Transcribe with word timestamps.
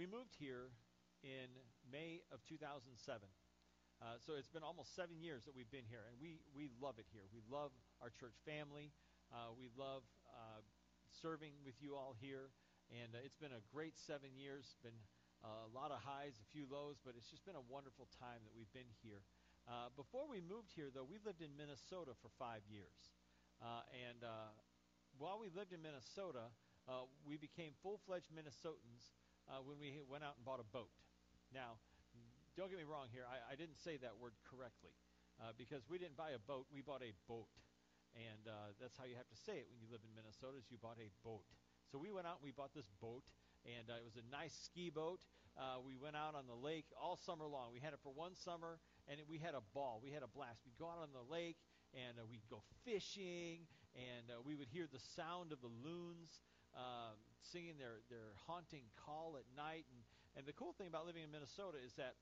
we 0.00 0.08
moved 0.08 0.32
here 0.40 0.72
in 1.20 1.52
May 1.84 2.24
of 2.32 2.40
2007. 2.48 2.88
Uh, 4.00 4.16
so 4.16 4.32
it's 4.32 4.48
been 4.48 4.64
almost 4.64 4.96
seven 4.96 5.20
years 5.20 5.44
that 5.44 5.52
we've 5.52 5.68
been 5.68 5.84
here, 5.84 6.08
and 6.08 6.16
we, 6.16 6.40
we 6.56 6.72
love 6.80 6.96
it 6.96 7.04
here. 7.12 7.28
We 7.28 7.44
love 7.52 7.68
our 8.00 8.08
church 8.08 8.32
family. 8.48 8.96
Uh, 9.28 9.52
we 9.52 9.68
love 9.76 10.00
uh, 10.32 10.64
serving 11.20 11.52
with 11.68 11.76
you 11.84 12.00
all 12.00 12.16
here, 12.16 12.48
and 12.88 13.12
uh, 13.12 13.20
it's 13.20 13.36
been 13.36 13.52
a 13.52 13.60
great 13.68 14.00
seven 14.00 14.32
years. 14.40 14.72
Been 14.80 14.96
uh, 15.44 15.68
a 15.68 15.70
lot 15.76 15.92
of 15.92 16.00
highs, 16.00 16.40
a 16.40 16.48
few 16.48 16.64
lows, 16.64 16.96
but 17.04 17.12
it's 17.12 17.28
just 17.28 17.44
been 17.44 17.60
a 17.60 17.66
wonderful 17.68 18.08
time 18.16 18.40
that 18.48 18.56
we've 18.56 18.72
been 18.72 18.88
here. 19.04 19.20
Uh, 19.68 19.92
before 20.00 20.24
we 20.24 20.40
moved 20.40 20.72
here, 20.72 20.88
though, 20.88 21.04
we 21.04 21.20
lived 21.28 21.44
in 21.44 21.52
Minnesota 21.60 22.16
for 22.24 22.32
five 22.40 22.64
years, 22.72 23.12
and 23.92 24.24
while 25.20 25.36
we 25.36 25.52
lived 25.52 25.76
in 25.76 25.84
Minnesota, 25.84 26.48
we 27.20 27.36
became 27.36 27.76
full-fledged 27.84 28.32
Minnesotans 28.32 29.12
when 29.64 29.78
we 29.80 30.00
went 30.08 30.24
out 30.24 30.36
and 30.36 30.44
bought 30.44 30.60
a 30.60 30.68
boat. 30.72 30.92
Now 31.52 31.80
don't 32.60 32.68
get 32.68 32.76
me 32.76 32.84
wrong 32.84 33.08
here. 33.08 33.24
I, 33.24 33.40
I 33.40 33.54
didn't 33.54 33.78
say 33.80 33.96
that 34.04 34.18
word 34.18 34.36
correctly 34.44 34.92
uh, 35.40 35.56
because 35.56 35.86
we 35.88 35.96
didn't 35.96 36.20
buy 36.20 36.36
a 36.36 36.42
boat. 36.42 36.66
We 36.68 36.84
bought 36.84 37.00
a 37.00 37.16
boat, 37.24 37.48
and 38.12 38.44
uh, 38.44 38.76
that's 38.76 39.00
how 39.00 39.08
you 39.08 39.16
have 39.16 39.32
to 39.32 39.38
say 39.48 39.56
it 39.62 39.66
when 39.72 39.80
you 39.80 39.88
live 39.88 40.04
in 40.04 40.12
Minnesota. 40.12 40.60
Is 40.60 40.68
you 40.68 40.76
bought 40.76 41.00
a 41.00 41.08
boat. 41.24 41.46
So 41.88 41.96
we 41.96 42.12
went 42.12 42.26
out 42.26 42.42
and 42.42 42.46
we 42.46 42.52
bought 42.52 42.76
this 42.76 42.90
boat, 43.00 43.24
and 43.64 43.88
uh, 43.88 43.96
it 43.96 44.04
was 44.04 44.20
a 44.20 44.26
nice 44.28 44.52
ski 44.52 44.92
boat. 44.92 45.24
Uh, 45.56 45.80
we 45.80 45.96
went 45.96 46.14
out 46.14 46.36
on 46.36 46.46
the 46.46 46.54
lake 46.54 46.86
all 46.94 47.16
summer 47.16 47.48
long. 47.48 47.72
We 47.72 47.80
had 47.80 47.96
it 47.96 48.00
for 48.04 48.12
one 48.12 48.36
summer, 48.36 48.76
and 49.08 49.18
it, 49.18 49.26
we 49.26 49.40
had 49.40 49.56
a 49.56 49.64
ball. 49.72 49.98
We 50.02 50.12
had 50.12 50.22
a 50.22 50.30
blast. 50.30 50.60
We'd 50.68 50.78
go 50.78 50.86
out 50.86 51.02
on 51.02 51.16
the 51.16 51.26
lake, 51.26 51.58
and 51.96 52.20
uh, 52.20 52.28
we'd 52.28 52.46
go 52.52 52.62
fishing, 52.84 53.64
and 53.96 54.30
uh, 54.30 54.44
we 54.44 54.54
would 54.54 54.68
hear 54.68 54.84
the 54.84 55.02
sound 55.16 55.50
of 55.50 55.64
the 55.64 55.72
loons 55.82 56.44
uh, 56.76 57.16
singing 57.48 57.80
their, 57.80 58.04
their 58.12 58.36
haunting 58.46 58.84
call 59.00 59.40
at 59.40 59.48
night. 59.56 59.88
And, 59.88 60.00
and 60.36 60.42
the 60.44 60.54
cool 60.54 60.76
thing 60.76 60.86
about 60.86 61.08
living 61.08 61.24
in 61.24 61.32
Minnesota 61.32 61.80
is 61.80 61.96
that 61.96 62.20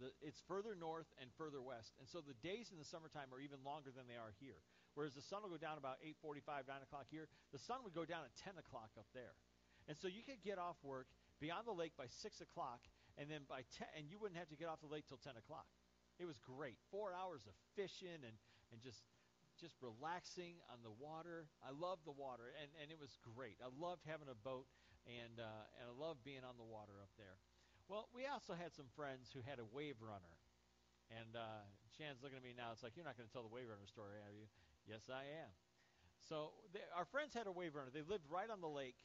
the, 0.00 0.12
it's 0.24 0.40
further 0.48 0.74
north 0.74 1.08
and 1.20 1.28
further 1.36 1.60
west, 1.60 1.92
and 2.00 2.08
so 2.08 2.24
the 2.24 2.36
days 2.40 2.72
in 2.72 2.78
the 2.80 2.88
summertime 2.88 3.28
are 3.28 3.42
even 3.42 3.60
longer 3.60 3.92
than 3.92 4.08
they 4.08 4.16
are 4.16 4.32
here. 4.40 4.58
Whereas 4.96 5.12
the 5.12 5.24
sun 5.24 5.44
will 5.44 5.52
go 5.52 5.60
down 5.60 5.76
about 5.76 6.00
8:45, 6.04 6.68
9 6.68 6.84
o'clock 6.84 7.06
here, 7.12 7.28
the 7.52 7.60
sun 7.60 7.84
would 7.84 7.92
go 7.92 8.04
down 8.04 8.24
at 8.24 8.32
10 8.40 8.56
o'clock 8.56 8.92
up 8.96 9.08
there, 9.12 9.36
and 9.88 9.96
so 9.96 10.08
you 10.08 10.24
could 10.24 10.40
get 10.40 10.56
off 10.56 10.80
work, 10.82 11.08
be 11.40 11.52
on 11.52 11.64
the 11.68 11.76
lake 11.76 11.92
by 11.96 12.08
6 12.08 12.40
o'clock, 12.40 12.80
and 13.20 13.28
then 13.28 13.44
by 13.48 13.68
10, 13.76 13.88
and 13.96 14.08
you 14.08 14.16
wouldn't 14.16 14.40
have 14.40 14.48
to 14.48 14.56
get 14.56 14.68
off 14.68 14.80
the 14.80 14.88
lake 14.88 15.04
till 15.08 15.20
10 15.20 15.36
o'clock. 15.36 15.68
It 16.16 16.24
was 16.24 16.40
great, 16.40 16.80
four 16.90 17.12
hours 17.12 17.44
of 17.44 17.54
fishing 17.76 18.24
and 18.24 18.36
and 18.72 18.80
just 18.80 19.04
just 19.62 19.78
relaxing 19.78 20.58
on 20.66 20.82
the 20.82 20.90
water. 20.90 21.46
I 21.62 21.70
loved 21.70 22.02
the 22.02 22.12
water, 22.12 22.50
and 22.58 22.68
and 22.82 22.90
it 22.90 22.98
was 22.98 23.14
great. 23.22 23.62
I 23.62 23.70
loved 23.70 24.02
having 24.02 24.26
a 24.26 24.34
boat, 24.34 24.66
and 25.06 25.38
uh, 25.38 25.78
and 25.78 25.86
I 25.86 25.94
loved 25.94 26.26
being 26.26 26.42
on 26.42 26.58
the 26.58 26.66
water 26.66 26.98
up 26.98 27.14
there. 27.14 27.38
Well, 27.86 28.10
we 28.10 28.26
also 28.26 28.58
had 28.58 28.74
some 28.74 28.90
friends 28.98 29.30
who 29.30 29.40
had 29.46 29.62
a 29.62 29.68
wave 29.70 30.02
runner. 30.02 30.34
And 31.12 31.36
uh, 31.36 31.60
looking 32.22 32.38
at 32.38 32.42
me 32.42 32.54
now. 32.56 32.72
It's 32.72 32.82
like, 32.82 32.96
you're 32.96 33.04
not 33.04 33.14
going 33.14 33.28
to 33.28 33.34
tell 33.34 33.46
the 33.46 33.52
wave 33.52 33.70
runner 33.70 33.86
story, 33.86 34.18
are 34.18 34.34
you? 34.34 34.50
Yes, 34.88 35.06
I 35.06 35.22
am. 35.44 35.52
So 36.26 36.56
they, 36.72 36.82
our 36.96 37.04
friends 37.04 37.34
had 37.34 37.46
a 37.46 37.54
wave 37.54 37.74
runner. 37.74 37.90
They 37.94 38.02
lived 38.02 38.26
right 38.30 38.48
on 38.50 38.62
the 38.62 38.70
lake, 38.70 38.98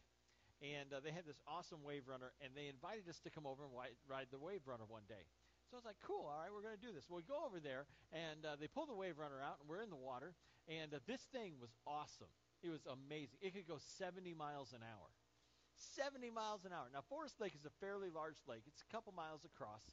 and 0.61 0.89
uh, 0.93 1.01
they 1.01 1.11
had 1.11 1.25
this 1.25 1.41
awesome 1.45 1.85
wave 1.85 2.09
runner, 2.09 2.33
and 2.41 2.53
they 2.57 2.69
invited 2.69 3.09
us 3.09 3.21
to 3.25 3.29
come 3.29 3.45
over 3.45 3.65
and 3.65 3.73
ride 3.73 4.29
the 4.33 4.41
wave 4.41 4.65
runner 4.65 4.85
one 4.87 5.05
day. 5.09 5.29
So 5.67 5.75
I 5.75 5.83
was 5.83 5.89
like, 5.91 5.99
cool, 5.99 6.31
all 6.31 6.39
right, 6.39 6.47
we're 6.47 6.63
going 6.63 6.79
to 6.79 6.85
do 6.87 6.95
this. 6.95 7.11
Well, 7.11 7.19
we 7.19 7.27
go 7.27 7.43
over 7.43 7.59
there, 7.59 7.83
and 8.15 8.39
uh, 8.47 8.55
they 8.55 8.71
pull 8.71 8.87
the 8.87 8.95
wave 8.95 9.19
runner 9.19 9.43
out, 9.43 9.59
and 9.59 9.67
we're 9.67 9.83
in 9.83 9.91
the 9.91 9.99
water, 9.99 10.31
and 10.71 10.95
uh, 10.95 11.03
this 11.03 11.27
thing 11.35 11.59
was 11.59 11.75
awesome. 11.83 12.31
It 12.63 12.71
was 12.71 12.87
amazing. 12.87 13.35
It 13.43 13.51
could 13.51 13.67
go 13.67 13.75
70 13.99 14.31
miles 14.31 14.71
an 14.71 14.79
hour. 14.79 15.11
70 15.75 16.31
miles 16.31 16.63
an 16.63 16.71
hour. 16.71 16.87
Now, 16.87 17.03
Forest 17.11 17.43
Lake 17.43 17.51
is 17.51 17.67
a 17.67 17.73
fairly 17.83 18.07
large 18.07 18.39
lake. 18.47 18.63
It's 18.63 18.79
a 18.79 18.89
couple 18.95 19.11
miles 19.11 19.43
across, 19.43 19.83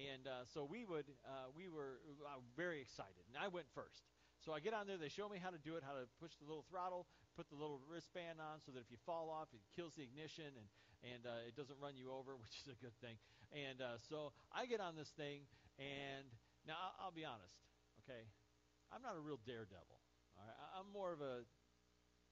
and 0.00 0.24
uh, 0.24 0.48
so 0.48 0.64
we 0.64 0.88
would 0.88 1.06
uh, 1.28 1.52
we 1.52 1.68
were 1.68 2.00
uh, 2.24 2.40
very 2.56 2.80
excited. 2.80 3.22
And 3.28 3.36
I 3.36 3.52
went 3.52 3.68
first. 3.76 4.08
So 4.40 4.56
I 4.56 4.64
get 4.64 4.72
on 4.72 4.88
there. 4.88 4.96
They 4.96 5.12
show 5.12 5.28
me 5.28 5.36
how 5.36 5.52
to 5.52 5.60
do 5.60 5.76
it, 5.76 5.84
how 5.84 5.94
to 5.94 6.08
push 6.18 6.34
the 6.40 6.48
little 6.48 6.64
throttle, 6.66 7.06
put 7.36 7.52
the 7.52 7.58
little 7.58 7.84
wristband 7.84 8.40
on, 8.40 8.64
so 8.64 8.72
that 8.72 8.80
if 8.80 8.90
you 8.90 8.98
fall 9.04 9.28
off, 9.28 9.52
it 9.52 9.60
kills 9.76 9.94
the 9.94 10.02
ignition 10.02 10.56
and 10.56 10.66
and 11.02 11.26
uh, 11.26 11.48
it 11.48 11.54
doesn't 11.54 11.78
run 11.78 11.94
you 11.94 12.10
over, 12.10 12.34
which 12.42 12.54
is 12.62 12.68
a 12.70 12.78
good 12.78 12.94
thing. 13.00 13.16
And 13.54 13.80
uh, 13.80 13.96
so 14.08 14.36
I 14.52 14.66
get 14.66 14.80
on 14.80 14.94
this 14.94 15.08
thing, 15.16 15.48
and 15.80 16.26
now 16.66 16.76
I'll, 16.76 17.08
I'll 17.08 17.16
be 17.16 17.24
honest, 17.24 17.54
okay, 18.04 18.28
I'm 18.92 19.00
not 19.00 19.16
a 19.16 19.22
real 19.22 19.40
daredevil. 19.44 19.98
All 20.38 20.44
right, 20.44 20.58
I'm 20.76 20.88
more 20.92 21.12
of 21.12 21.20
a 21.20 21.42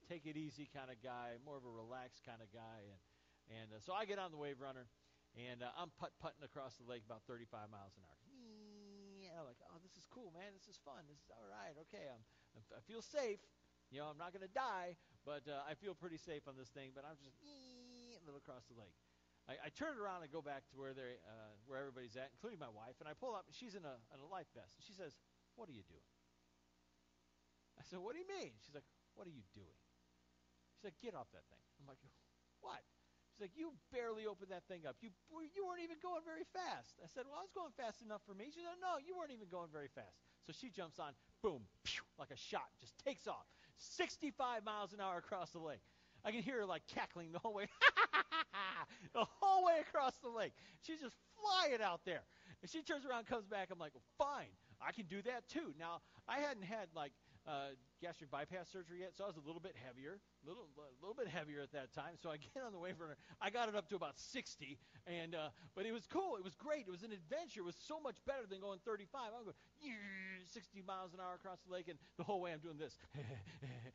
take 0.07 0.23
it 0.27 0.39
easy 0.39 0.71
kind 0.71 0.87
of 0.87 1.03
guy, 1.03 1.35
more 1.43 1.59
of 1.59 1.67
a 1.67 1.73
relaxed 1.73 2.23
kind 2.23 2.39
of 2.39 2.47
guy. 2.55 2.87
And 2.87 3.01
and 3.47 3.69
uh, 3.71 3.79
so 3.83 3.95
I 3.95 4.07
get 4.07 4.19
on 4.19 4.35
the 4.35 4.41
wave 4.41 4.59
runner, 4.59 4.91
and 5.39 5.63
uh, 5.63 5.71
I'm 5.79 5.95
putt 5.95 6.15
putting 6.19 6.43
across 6.43 6.75
the 6.83 6.87
lake 6.87 7.07
about 7.07 7.23
35 7.31 7.71
miles 7.71 7.95
an 7.95 8.03
hour. 8.03 8.19
And 9.31 9.35
I'm 9.39 9.47
like, 9.47 9.61
oh, 9.69 9.79
this 9.85 9.95
is 9.95 10.07
cool, 10.11 10.35
man. 10.35 10.51
This 10.57 10.67
is 10.67 10.79
fun. 10.83 11.07
This 11.07 11.21
is 11.21 11.31
all 11.31 11.47
right. 11.47 11.77
Okay, 11.87 12.11
I'm, 12.11 12.23
I 12.75 12.83
feel 12.89 13.03
safe. 13.03 13.39
You 13.93 14.03
know, 14.03 14.11
I'm 14.11 14.19
not 14.19 14.35
going 14.35 14.43
to 14.43 14.51
die, 14.51 14.99
but 15.23 15.47
uh, 15.47 15.63
I 15.63 15.79
feel 15.79 15.95
pretty 15.95 16.19
safe 16.19 16.51
on 16.51 16.59
this 16.59 16.73
thing. 16.75 16.91
But 16.91 17.07
I'm 17.07 17.21
just 17.23 17.39
a 18.29 18.37
across 18.37 18.67
the 18.67 18.77
lake. 18.79 18.97
I, 19.47 19.55
I 19.67 19.69
turn 19.71 19.95
around 19.95 20.27
and 20.27 20.31
go 20.35 20.43
back 20.43 20.67
to 20.71 20.75
where 20.75 20.91
they 20.91 21.23
uh, 21.23 21.55
where 21.71 21.79
everybody's 21.79 22.19
at, 22.19 22.35
including 22.35 22.59
my 22.59 22.71
wife, 22.71 22.99
and 22.99 23.07
I 23.07 23.15
pull 23.15 23.39
up. 23.39 23.47
And 23.47 23.55
she's 23.55 23.79
in 23.79 23.87
a, 23.87 23.97
in 24.11 24.19
a 24.19 24.27
life 24.27 24.51
vest, 24.59 24.75
and 24.75 24.83
she 24.83 24.95
says, 24.95 25.15
"What 25.55 25.71
are 25.71 25.77
you 25.77 25.87
doing?" 25.87 26.11
I 27.79 27.87
said, 27.87 28.03
"What 28.03 28.17
do 28.17 28.21
you 28.21 28.27
mean?" 28.27 28.59
She's 28.67 28.75
like, 28.75 28.89
"What 29.15 29.31
are 29.31 29.35
you 29.35 29.47
doing?" 29.55 29.79
She's 30.77 30.93
like, 30.93 31.01
get 31.01 31.17
off 31.17 31.33
that 31.33 31.49
thing. 31.49 31.65
I'm 31.81 31.89
like, 31.89 32.01
what? 32.61 32.85
She's 33.33 33.49
like, 33.49 33.57
you 33.57 33.73
barely 33.93 34.29
opened 34.29 34.53
that 34.53 34.69
thing 34.69 34.85
up. 34.85 34.97
You 35.01 35.09
you 35.53 35.65
weren't 35.65 35.85
even 35.85 35.97
going 36.05 36.25
very 36.25 36.45
fast. 36.53 37.01
I 37.01 37.09
said, 37.09 37.25
well, 37.25 37.41
I 37.41 37.45
was 37.45 37.53
going 37.53 37.73
fast 37.77 38.05
enough 38.05 38.21
for 38.29 38.37
me. 38.37 38.53
She 38.53 38.61
said, 38.61 38.77
no, 38.81 39.01
you 39.01 39.17
weren't 39.17 39.33
even 39.33 39.49
going 39.49 39.73
very 39.73 39.89
fast. 39.89 40.21
So 40.45 40.53
she 40.53 40.69
jumps 40.69 41.01
on, 41.01 41.17
boom, 41.41 41.65
pew, 41.85 42.05
like 42.21 42.33
a 42.33 42.37
shot, 42.37 42.69
just 42.81 42.97
takes 43.01 43.25
off, 43.29 43.45
65 43.77 44.65
miles 44.65 44.93
an 44.93 45.01
hour 45.01 45.17
across 45.17 45.53
the 45.53 45.61
lake. 45.61 45.85
I 46.27 46.33
can 46.33 46.43
hear 46.43 46.59
her 46.59 46.67
like 46.67 46.83
cackling 46.89 47.31
the 47.31 47.39
whole 47.39 47.55
way, 47.55 47.69
the 49.15 49.25
whole 49.25 49.65
way 49.65 49.79
across 49.81 50.15
the 50.23 50.29
lake. 50.29 50.53
She's 50.83 51.01
just 51.01 51.15
flying 51.39 51.81
out 51.81 52.01
there. 52.05 52.23
And 52.63 52.71
she 52.71 52.83
turns 52.83 53.07
around, 53.07 53.27
comes 53.27 53.47
back. 53.47 53.69
I'm 53.71 53.79
like, 53.79 53.93
well, 53.95 54.03
fine, 54.19 54.51
I 54.83 54.91
can 54.91 55.07
do 55.07 55.23
that 55.23 55.49
too. 55.49 55.73
Now 55.79 56.01
I 56.29 56.39
hadn't 56.39 56.65
had 56.65 56.89
like 56.97 57.13
uh, 57.47 57.79
gastric 58.03 58.31
bypass 58.31 58.69
surgery 58.69 59.01
yet, 59.01 59.15
so 59.15 59.23
I 59.23 59.29
was 59.29 59.37
a 59.37 59.47
little 59.47 59.63
bit 59.63 59.77
heavier, 59.79 60.19
a 60.19 60.49
little, 60.49 60.67
little 61.01 61.15
bit 61.15 61.29
heavier 61.29 61.63
at 61.63 61.71
that 61.73 61.95
time. 61.95 62.19
So 62.21 62.29
I 62.29 62.37
get 62.55 62.67
on 62.67 62.73
the 62.73 62.79
wave 62.79 62.99
runner. 62.99 63.17
I 63.41 63.51
got 63.51 63.69
it 63.69 63.77
up 63.77 63.89
to 63.91 63.97
about 63.97 64.19
60, 64.19 64.79
and 65.07 65.35
uh, 65.35 65.55
but 65.75 65.87
it 65.87 65.93
was 65.93 66.07
cool. 66.11 66.37
It 66.37 66.45
was 66.45 66.55
great. 66.55 66.85
It 66.87 66.91
was 66.91 67.07
an 67.07 67.13
adventure. 67.13 67.61
It 67.61 67.71
was 67.71 67.79
so 67.79 68.01
much 68.01 68.17
better 68.27 68.51
than 68.51 68.61
going 68.61 68.81
35. 68.85 69.31
I'm 69.31 69.45
going 69.45 69.55
60 70.53 70.83
miles 70.83 71.15
an 71.15 71.21
hour 71.21 71.35
across 71.35 71.63
the 71.67 71.73
lake, 71.73 71.87
and 71.87 71.99
the 72.19 72.25
whole 72.25 72.41
way 72.41 72.53
I'm 72.53 72.59
doing 72.59 72.79
this 72.79 72.99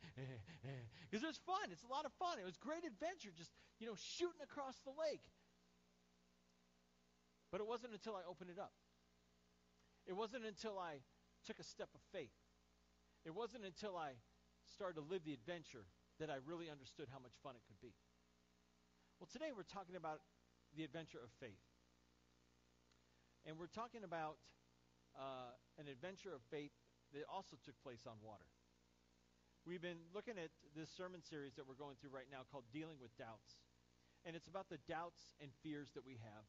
because 1.22 1.38
it 1.38 1.38
was 1.38 1.44
fun. 1.46 1.70
It's 1.70 1.86
a 1.86 1.92
lot 1.92 2.04
of 2.04 2.12
fun. 2.18 2.42
It 2.42 2.44
was 2.44 2.58
great 2.58 2.82
adventure, 2.82 3.30
just 3.30 3.54
you 3.78 3.86
know, 3.86 3.94
shooting 4.18 4.42
across 4.42 4.74
the 4.82 4.90
lake. 4.90 5.22
But 7.54 7.62
it 7.62 7.66
wasn't 7.66 7.94
until 7.94 8.18
I 8.18 8.26
opened 8.26 8.50
it 8.50 8.58
up. 8.58 8.74
It 10.10 10.18
wasn't 10.18 10.44
until 10.44 10.78
I 10.82 10.98
took 11.46 11.62
a 11.62 11.64
step 11.64 11.88
of 11.94 12.02
faith 12.10 12.34
it 13.24 13.34
wasn't 13.34 13.64
until 13.64 13.96
I 13.96 14.18
started 14.74 14.98
to 14.98 15.06
live 15.06 15.22
the 15.24 15.32
adventure 15.32 15.86
that 16.18 16.30
I 16.30 16.42
really 16.42 16.66
understood 16.66 17.06
how 17.10 17.22
much 17.22 17.34
fun 17.42 17.54
it 17.54 17.62
could 17.66 17.78
be. 17.78 17.94
Well, 19.18 19.30
today 19.30 19.54
we're 19.54 19.68
talking 19.68 19.94
about 19.94 20.26
the 20.74 20.82
adventure 20.82 21.22
of 21.22 21.30
faith. 21.38 21.62
And 23.46 23.58
we're 23.58 23.70
talking 23.70 24.02
about 24.02 24.38
uh, 25.14 25.54
an 25.78 25.86
adventure 25.86 26.34
of 26.34 26.42
faith 26.50 26.74
that 27.14 27.22
also 27.30 27.54
took 27.62 27.78
place 27.82 28.06
on 28.06 28.18
water. 28.22 28.46
We've 29.62 29.78
been 29.78 30.10
looking 30.10 30.42
at 30.42 30.50
this 30.74 30.90
sermon 30.90 31.22
series 31.22 31.54
that 31.54 31.62
we're 31.62 31.78
going 31.78 31.94
through 32.02 32.10
right 32.10 32.26
now 32.26 32.42
called 32.50 32.66
Dealing 32.74 32.98
with 32.98 33.14
Doubts. 33.14 33.62
And 34.26 34.34
it's 34.34 34.50
about 34.50 34.66
the 34.66 34.82
doubts 34.90 35.38
and 35.38 35.54
fears 35.62 35.94
that 35.94 36.02
we 36.02 36.18
have. 36.18 36.44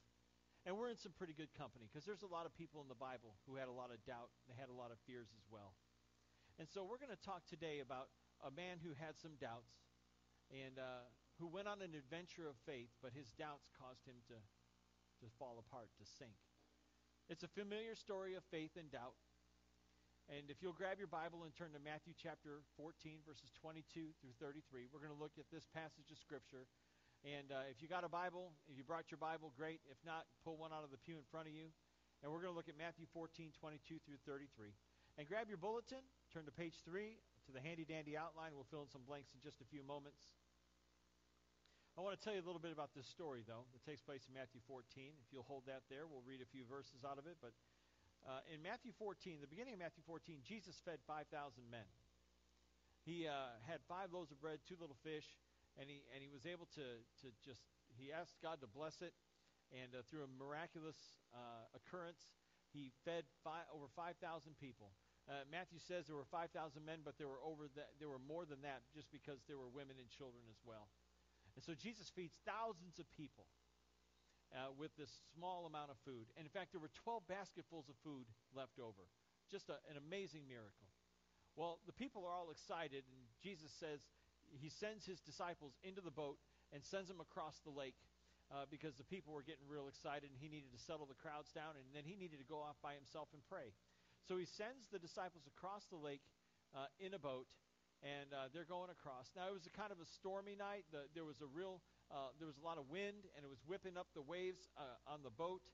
And 0.66 0.74
we're 0.74 0.90
in 0.90 0.98
some 0.98 1.14
pretty 1.14 1.38
good 1.38 1.54
company 1.54 1.86
because 1.86 2.10
there's 2.10 2.26
a 2.26 2.34
lot 2.34 2.50
of 2.50 2.58
people 2.58 2.82
in 2.82 2.90
the 2.90 2.98
Bible 2.98 3.38
who 3.46 3.54
had 3.54 3.70
a 3.70 3.76
lot 3.76 3.94
of 3.94 4.02
doubt. 4.02 4.34
They 4.50 4.58
had 4.58 4.74
a 4.74 4.74
lot 4.74 4.90
of 4.90 4.98
fears 5.06 5.30
as 5.30 5.46
well. 5.46 5.78
And 6.58 6.66
so 6.66 6.82
we're 6.82 6.98
going 6.98 7.14
to 7.14 7.22
talk 7.22 7.46
today 7.46 7.86
about 7.86 8.10
a 8.42 8.50
man 8.50 8.82
who 8.82 8.98
had 8.98 9.14
some 9.22 9.38
doubts 9.38 9.78
and 10.50 10.82
uh, 10.82 11.06
who 11.38 11.46
went 11.46 11.70
on 11.70 11.86
an 11.86 11.94
adventure 11.94 12.50
of 12.50 12.58
faith, 12.66 12.90
but 12.98 13.14
his 13.14 13.30
doubts 13.38 13.70
caused 13.78 14.10
him 14.10 14.26
to, 14.26 14.42
to 15.22 15.28
fall 15.38 15.62
apart, 15.62 15.94
to 16.02 16.06
sink. 16.18 16.34
It's 17.30 17.46
a 17.46 17.52
familiar 17.54 17.94
story 17.94 18.34
of 18.34 18.42
faith 18.50 18.74
and 18.74 18.90
doubt. 18.90 19.14
And 20.32 20.48
if 20.48 20.64
you'll 20.64 20.76
grab 20.76 21.04
your 21.04 21.12
Bible 21.12 21.44
and 21.44 21.52
turn 21.52 21.76
to 21.76 21.82
Matthew 21.84 22.16
chapter 22.16 22.64
14, 22.80 23.28
verses 23.28 23.52
22 23.60 24.16
through 24.24 24.36
33, 24.40 24.88
we're 24.88 25.04
going 25.04 25.12
to 25.12 25.20
look 25.20 25.36
at 25.36 25.52
this 25.52 25.68
passage 25.68 26.08
of 26.16 26.18
Scripture. 26.20 26.64
And 27.28 27.52
uh, 27.52 27.68
if 27.68 27.84
you 27.84 27.92
got 27.92 28.08
a 28.08 28.12
Bible, 28.12 28.56
if 28.72 28.80
you 28.80 28.88
brought 28.88 29.12
your 29.12 29.20
Bible, 29.20 29.52
great. 29.52 29.84
If 29.92 30.00
not, 30.08 30.28
pull 30.48 30.56
one 30.56 30.72
out 30.72 30.88
of 30.88 30.96
the 30.96 31.02
pew 31.04 31.20
in 31.20 31.28
front 31.28 31.52
of 31.52 31.54
you. 31.56 31.72
And 32.24 32.32
we're 32.32 32.40
going 32.40 32.56
to 32.56 32.56
look 32.56 32.72
at 32.72 32.80
Matthew 32.80 33.04
14, 33.12 33.52
22 33.52 34.00
through 34.08 34.20
33. 34.24 34.72
And 35.20 35.28
grab 35.28 35.52
your 35.52 35.60
bulletin, 35.60 36.08
turn 36.32 36.48
to 36.48 36.56
page 36.56 36.80
3 36.88 37.20
to 37.48 37.52
the 37.52 37.60
handy 37.60 37.84
dandy 37.84 38.16
outline. 38.16 38.56
We'll 38.56 38.68
fill 38.72 38.88
in 38.88 38.92
some 38.92 39.04
blanks 39.04 39.36
in 39.36 39.44
just 39.44 39.60
a 39.60 39.68
few 39.68 39.84
moments. 39.84 40.32
I 41.94 42.02
want 42.02 42.18
to 42.18 42.22
tell 42.24 42.34
you 42.34 42.42
a 42.42 42.48
little 42.48 42.64
bit 42.64 42.74
about 42.74 42.96
this 42.98 43.06
story, 43.06 43.46
though, 43.46 43.70
that 43.70 43.84
takes 43.86 44.02
place 44.02 44.26
in 44.26 44.34
Matthew 44.34 44.64
14. 44.66 44.88
If 45.22 45.30
you'll 45.30 45.46
hold 45.46 45.70
that 45.70 45.86
there, 45.94 46.10
we'll 46.10 46.26
read 46.26 46.42
a 46.42 46.50
few 46.50 46.66
verses 46.66 47.06
out 47.06 47.22
of 47.22 47.30
it. 47.30 47.38
But 47.38 47.54
uh, 48.24 48.40
in 48.48 48.64
Matthew 48.64 48.96
14, 48.96 49.44
the 49.44 49.52
beginning 49.52 49.76
of 49.76 49.82
Matthew 49.84 50.04
14, 50.08 50.40
Jesus 50.48 50.80
fed 50.88 51.04
5,000 51.08 51.28
men. 51.68 51.88
He 53.04 53.28
uh, 53.28 53.52
had 53.68 53.84
five 53.84 54.16
loaves 54.16 54.32
of 54.32 54.40
bread, 54.40 54.64
two 54.64 54.80
little 54.80 54.96
fish, 55.04 55.28
and 55.76 55.92
he 55.92 56.08
and 56.16 56.24
he 56.24 56.32
was 56.32 56.48
able 56.48 56.72
to 56.80 57.04
to 57.20 57.28
just 57.44 57.60
he 58.00 58.16
asked 58.16 58.40
God 58.40 58.64
to 58.64 58.70
bless 58.72 59.04
it, 59.04 59.12
and 59.76 59.92
uh, 59.92 60.08
through 60.08 60.24
a 60.24 60.32
miraculous 60.40 60.96
uh, 61.36 61.68
occurrence, 61.76 62.32
he 62.72 62.96
fed 63.04 63.28
five, 63.44 63.68
over 63.76 63.92
5,000 63.92 64.16
people. 64.56 64.96
Uh, 65.28 65.44
Matthew 65.48 65.80
says 65.84 66.08
there 66.08 66.20
were 66.20 66.28
5,000 66.28 66.52
men, 66.84 67.04
but 67.04 67.16
there 67.20 67.28
were 67.32 67.40
over 67.44 67.68
that, 67.76 67.96
there 68.00 68.12
were 68.12 68.24
more 68.24 68.44
than 68.44 68.64
that, 68.64 68.84
just 68.92 69.12
because 69.12 69.44
there 69.48 69.60
were 69.60 69.72
women 69.72 70.00
and 70.00 70.08
children 70.08 70.44
as 70.52 70.60
well. 70.64 70.88
And 71.56 71.64
so 71.64 71.76
Jesus 71.76 72.12
feeds 72.12 72.34
thousands 72.44 72.98
of 73.00 73.08
people 73.14 73.46
uh, 74.54 74.70
with 74.78 74.94
this 74.96 75.10
small 75.34 75.66
amount 75.66 75.90
of 75.90 75.98
food. 76.06 76.30
And 76.38 76.46
in 76.46 76.54
fact, 76.54 76.72
there 76.72 76.82
were 76.82 76.94
12 77.04 77.26
basketfuls 77.28 77.90
of 77.90 77.98
food 78.06 78.30
left 78.54 78.78
over. 78.78 79.10
Just 79.50 79.70
a, 79.70 79.82
an 79.90 79.98
amazing 79.98 80.46
miracle. 80.48 80.88
Well, 81.58 81.82
the 81.86 81.94
people 81.94 82.26
are 82.26 82.34
all 82.34 82.50
excited, 82.50 83.06
and 83.06 83.20
Jesus 83.42 83.70
says 83.78 84.02
he 84.58 84.70
sends 84.70 85.06
his 85.06 85.22
disciples 85.22 85.78
into 85.86 86.02
the 86.02 86.14
boat 86.14 86.38
and 86.74 86.82
sends 86.82 87.10
them 87.10 87.22
across 87.22 87.62
the 87.62 87.74
lake 87.74 87.98
uh, 88.50 88.66
because 88.70 88.98
the 88.98 89.06
people 89.06 89.34
were 89.34 89.46
getting 89.46 89.66
real 89.70 89.90
excited, 89.90 90.30
and 90.30 90.38
he 90.38 90.50
needed 90.50 90.74
to 90.74 90.82
settle 90.82 91.06
the 91.06 91.18
crowds 91.18 91.54
down, 91.54 91.78
and 91.78 91.86
then 91.94 92.06
he 92.06 92.18
needed 92.18 92.42
to 92.42 92.50
go 92.50 92.62
off 92.62 92.78
by 92.82 92.94
himself 92.98 93.30
and 93.34 93.42
pray. 93.46 93.74
So 94.26 94.38
he 94.38 94.46
sends 94.46 94.90
the 94.90 95.02
disciples 95.02 95.46
across 95.50 95.86
the 95.90 96.00
lake 96.00 96.26
uh, 96.74 96.90
in 96.98 97.14
a 97.14 97.22
boat, 97.22 97.46
and 98.02 98.34
uh, 98.34 98.50
they're 98.52 98.68
going 98.68 98.90
across. 98.90 99.30
Now 99.38 99.50
it 99.50 99.56
was 99.56 99.70
a 99.70 99.74
kind 99.74 99.94
of 99.94 100.02
a 100.02 100.10
stormy 100.18 100.58
night. 100.58 100.86
The, 100.92 101.06
there 101.14 101.26
was 101.26 101.40
a 101.42 101.50
real, 101.50 101.82
uh, 102.14 102.30
there 102.38 102.46
was 102.46 102.62
a 102.62 102.66
lot 102.66 102.78
of 102.78 102.86
wind, 102.94 103.26
and 103.34 103.42
it 103.42 103.50
was 103.50 103.66
whipping 103.66 103.98
up 103.98 104.06
the 104.14 104.22
waves 104.22 104.70
uh, 104.78 105.02
on 105.10 105.26
the 105.26 105.34
boat. 105.34 105.66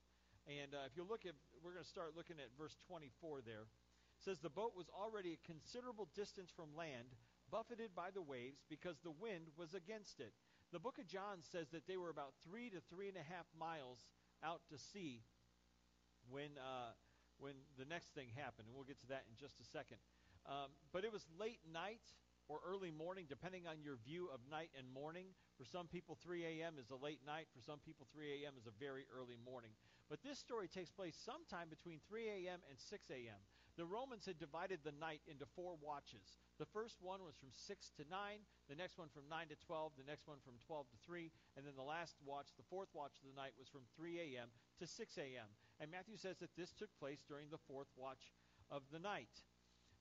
And 0.47 0.71
uh, 0.71 0.87
if 0.87 0.95
you 0.95 1.03
look 1.03 1.27
at, 1.27 1.35
we're 1.59 1.75
going 1.75 1.83
to 1.83 1.91
start 1.91 2.15
looking 2.15 2.39
at 2.39 2.47
verse 2.55 2.79
24 2.87 3.43
there. 3.43 3.67
It 3.67 4.23
says 4.23 4.39
the 4.39 4.49
boat 4.49 4.71
was 4.71 4.87
already 4.87 5.35
a 5.35 5.41
considerable 5.43 6.07
distance 6.15 6.47
from 6.47 6.71
land, 6.79 7.11
buffeted 7.51 7.91
by 7.91 8.15
the 8.15 8.23
waves, 8.23 8.63
because 8.71 8.95
the 9.03 9.11
wind 9.11 9.51
was 9.59 9.75
against 9.75 10.23
it. 10.23 10.31
The 10.71 10.79
book 10.79 10.95
of 10.95 11.11
John 11.11 11.43
says 11.43 11.67
that 11.75 11.87
they 11.87 11.97
were 11.97 12.09
about 12.09 12.39
three 12.47 12.71
to 12.71 12.79
three 12.87 13.11
and 13.11 13.17
a 13.17 13.25
half 13.25 13.47
miles 13.57 13.99
out 14.39 14.61
to 14.71 14.77
sea 14.79 15.27
when 16.31 16.55
uh, 16.55 16.95
when 17.39 17.55
the 17.79 17.87
next 17.87 18.13
thing 18.15 18.27
happened, 18.35 18.67
and 18.67 18.75
we'll 18.75 18.87
get 18.87 18.99
to 19.01 19.09
that 19.11 19.23
in 19.27 19.35
just 19.39 19.59
a 19.59 19.67
second. 19.67 19.97
Um, 20.45 20.71
but 20.91 21.03
it 21.03 21.11
was 21.11 21.25
late 21.39 21.59
night 21.67 22.03
or 22.49 22.59
early 22.65 22.89
morning, 22.89 23.29
depending 23.29 23.69
on 23.69 23.77
your 23.85 24.01
view 24.01 24.27
of 24.33 24.41
night 24.49 24.73
and 24.73 24.89
morning. 24.89 25.29
For 25.55 25.63
some 25.63 25.85
people, 25.85 26.17
3 26.17 26.59
a.m. 26.59 26.81
is 26.81 26.89
a 26.89 26.97
late 26.97 27.21
night. 27.21 27.45
For 27.53 27.61
some 27.61 27.77
people, 27.85 28.09
3 28.11 28.41
a.m. 28.41 28.57
is 28.57 28.65
a 28.65 28.73
very 28.81 29.05
early 29.13 29.37
morning. 29.37 29.71
But 30.09 30.25
this 30.25 30.41
story 30.41 30.67
takes 30.67 30.89
place 30.89 31.13
sometime 31.13 31.69
between 31.69 32.01
3 32.09 32.49
a.m. 32.49 32.65
and 32.65 32.75
6 32.75 33.05
a.m. 33.13 33.37
The 33.77 33.85
Romans 33.85 34.25
had 34.25 34.41
divided 34.41 34.81
the 34.83 34.97
night 34.97 35.21
into 35.29 35.45
four 35.55 35.77
watches. 35.79 36.41
The 36.57 36.67
first 36.67 36.99
one 36.99 37.23
was 37.23 37.37
from 37.39 37.53
6 37.53 37.63
to 37.95 38.03
9, 38.11 38.43
the 38.67 38.75
next 38.75 38.97
one 38.97 39.07
from 39.07 39.29
9 39.29 39.53
to 39.53 39.57
12, 39.63 39.95
the 39.95 40.09
next 40.09 40.27
one 40.27 40.41
from 40.43 40.59
12 40.67 40.89
to 40.91 40.97
3, 41.05 41.31
and 41.55 41.63
then 41.63 41.77
the 41.77 41.85
last 41.85 42.19
watch, 42.25 42.51
the 42.57 42.67
fourth 42.67 42.89
watch 42.91 43.15
of 43.21 43.29
the 43.29 43.39
night, 43.39 43.55
was 43.55 43.71
from 43.71 43.87
3 43.95 44.35
a.m. 44.35 44.51
to 44.81 44.89
6 44.89 44.99
a.m. 45.15 45.47
And 45.79 45.87
Matthew 45.87 46.17
says 46.17 46.41
that 46.43 46.51
this 46.57 46.73
took 46.75 46.91
place 46.99 47.23
during 47.23 47.47
the 47.47 47.61
fourth 47.71 47.87
watch 47.95 48.33
of 48.67 48.83
the 48.91 48.99
night. 48.99 49.31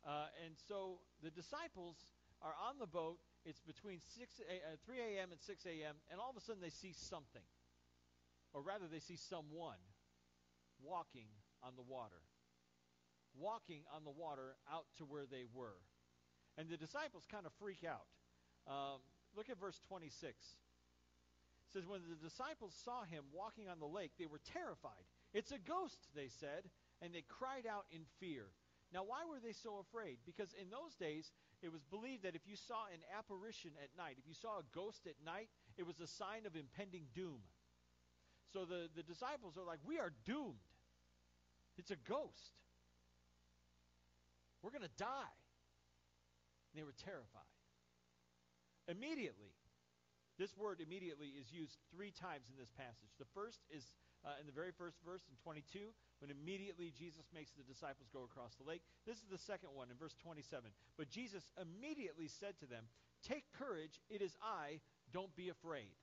Uh, 0.03 0.27
and 0.43 0.57
so 0.57 0.99
the 1.23 1.31
disciples 1.31 2.09
are 2.43 2.55
on 2.69 2.79
the 2.79 2.87
boat. 2.87 3.19
It's 3.45 3.61
between 3.61 4.01
6 4.01 4.41
a, 4.45 4.75
uh, 4.75 4.77
3 4.85 4.99
a.m. 4.99 5.33
and 5.33 5.41
6 5.41 5.67
a.m., 5.67 5.97
and 6.11 6.21
all 6.21 6.31
of 6.31 6.37
a 6.37 6.41
sudden 6.41 6.61
they 6.61 6.75
see 6.75 6.93
something. 6.93 7.45
Or 8.53 8.63
rather, 8.63 8.87
they 8.91 9.01
see 9.01 9.17
someone 9.17 9.81
walking 10.83 11.29
on 11.63 11.73
the 11.77 11.83
water. 11.83 12.23
Walking 13.37 13.83
on 13.95 14.05
the 14.05 14.15
water 14.15 14.57
out 14.73 14.87
to 14.99 15.05
where 15.05 15.27
they 15.27 15.45
were. 15.53 15.79
And 16.57 16.69
the 16.69 16.77
disciples 16.77 17.25
kind 17.31 17.47
of 17.47 17.53
freak 17.61 17.85
out. 17.85 18.09
Um, 18.67 19.01
look 19.37 19.51
at 19.51 19.61
verse 19.61 19.79
26. 19.89 20.35
It 20.35 21.73
says, 21.73 21.87
When 21.87 22.01
the 22.09 22.17
disciples 22.17 22.75
saw 22.85 23.05
him 23.05 23.25
walking 23.33 23.69
on 23.69 23.79
the 23.79 23.87
lake, 23.87 24.13
they 24.19 24.27
were 24.27 24.41
terrified. 24.43 25.05
It's 25.35 25.53
a 25.53 25.59
ghost, 25.59 26.09
they 26.17 26.29
said, 26.29 26.71
and 27.03 27.15
they 27.15 27.23
cried 27.29 27.67
out 27.69 27.85
in 27.93 28.03
fear. 28.19 28.49
Now, 28.93 29.05
why 29.05 29.29
were 29.29 29.39
they 29.39 29.53
so 29.53 29.85
afraid? 29.85 30.17
Because 30.25 30.57
in 30.57 30.71
those 30.71 30.97
days, 30.97 31.31
it 31.63 31.73
was 31.73 31.83
believed 31.83 32.23
that 32.23 32.35
if 32.35 32.47
you 32.47 32.57
saw 32.57 32.87
an 32.93 33.03
apparition 33.17 33.71
at 33.83 33.91
night, 33.97 34.17
if 34.19 34.27
you 34.29 34.35
saw 34.35 34.59
a 34.59 34.67
ghost 34.75 35.07
at 35.07 35.19
night, 35.25 35.49
it 35.77 35.87
was 35.87 35.99
a 36.01 36.07
sign 36.07 36.47
of 36.47 36.55
impending 36.55 37.07
doom. 37.15 37.43
So 38.53 38.65
the, 38.65 38.89
the 38.95 39.03
disciples 39.03 39.59
are 39.59 39.65
like, 39.65 39.81
We 39.85 39.99
are 39.99 40.13
doomed. 40.25 40.63
It's 41.77 41.91
a 41.91 42.01
ghost. 42.09 42.55
We're 44.63 44.71
going 44.71 44.83
to 44.83 44.99
die. 44.99 45.35
And 46.73 46.81
they 46.81 46.85
were 46.85 46.97
terrified. 47.05 47.55
Immediately, 48.89 49.55
this 50.39 50.57
word 50.57 50.81
immediately 50.81 51.35
is 51.39 51.53
used 51.53 51.79
three 51.95 52.11
times 52.11 52.51
in 52.51 52.57
this 52.59 52.71
passage. 52.77 53.11
The 53.19 53.31
first 53.35 53.61
is 53.71 53.85
uh, 54.27 54.41
in 54.41 54.47
the 54.47 54.55
very 54.55 54.73
first 54.75 54.99
verse 55.05 55.23
in 55.31 55.37
22, 55.43 55.95
when 56.19 56.31
immediately 56.31 56.93
Jesus 56.97 57.27
makes 57.31 57.53
the 57.55 57.63
disciples 57.63 58.11
go 58.13 58.25
across 58.25 58.55
the 58.59 58.67
lake. 58.67 58.83
This 59.07 59.19
is 59.19 59.31
the 59.31 59.39
second 59.39 59.71
one 59.75 59.91
in 59.91 59.97
verse 59.97 60.15
27. 60.23 60.71
But 60.97 61.11
Jesus 61.11 61.45
immediately 61.55 62.27
said 62.27 62.59
to 62.59 62.67
them, 62.67 62.85
Take 63.23 63.45
courage, 63.55 64.01
it 64.11 64.23
is 64.23 64.35
I, 64.43 64.81
don't 65.13 65.35
be 65.35 65.49
afraid. 65.49 65.95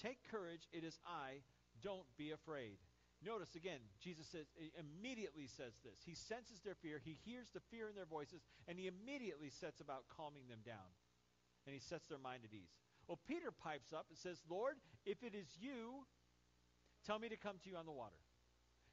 Take 0.00 0.18
courage, 0.30 0.66
it 0.72 0.82
is 0.82 0.98
I, 1.06 1.42
don't 1.82 2.06
be 2.16 2.30
afraid. 2.30 2.78
Notice 3.24 3.54
again, 3.54 3.80
Jesus 4.02 4.26
says 4.26 4.46
immediately 4.76 5.46
says 5.46 5.72
this. 5.80 6.04
He 6.04 6.14
senses 6.14 6.60
their 6.60 6.74
fear, 6.74 7.00
he 7.02 7.16
hears 7.24 7.48
the 7.54 7.64
fear 7.70 7.88
in 7.88 7.94
their 7.94 8.04
voices, 8.08 8.42
and 8.68 8.78
he 8.78 8.86
immediately 8.86 9.48
sets 9.48 9.80
about 9.80 10.04
calming 10.12 10.44
them 10.48 10.60
down. 10.66 10.92
And 11.64 11.72
he 11.72 11.80
sets 11.80 12.06
their 12.06 12.18
mind 12.18 12.44
at 12.44 12.52
ease. 12.52 12.76
Well, 13.08 13.18
Peter 13.28 13.50
pipes 13.50 13.92
up 13.92 14.06
and 14.08 14.18
says, 14.18 14.40
Lord, 14.48 14.76
if 15.06 15.22
it 15.22 15.34
is 15.34 15.48
you, 15.56 16.04
Tell 17.06 17.18
me 17.18 17.28
to 17.28 17.36
come 17.36 17.56
to 17.62 17.70
you 17.70 17.76
on 17.76 17.86
the 17.86 17.92
water. 17.92 18.16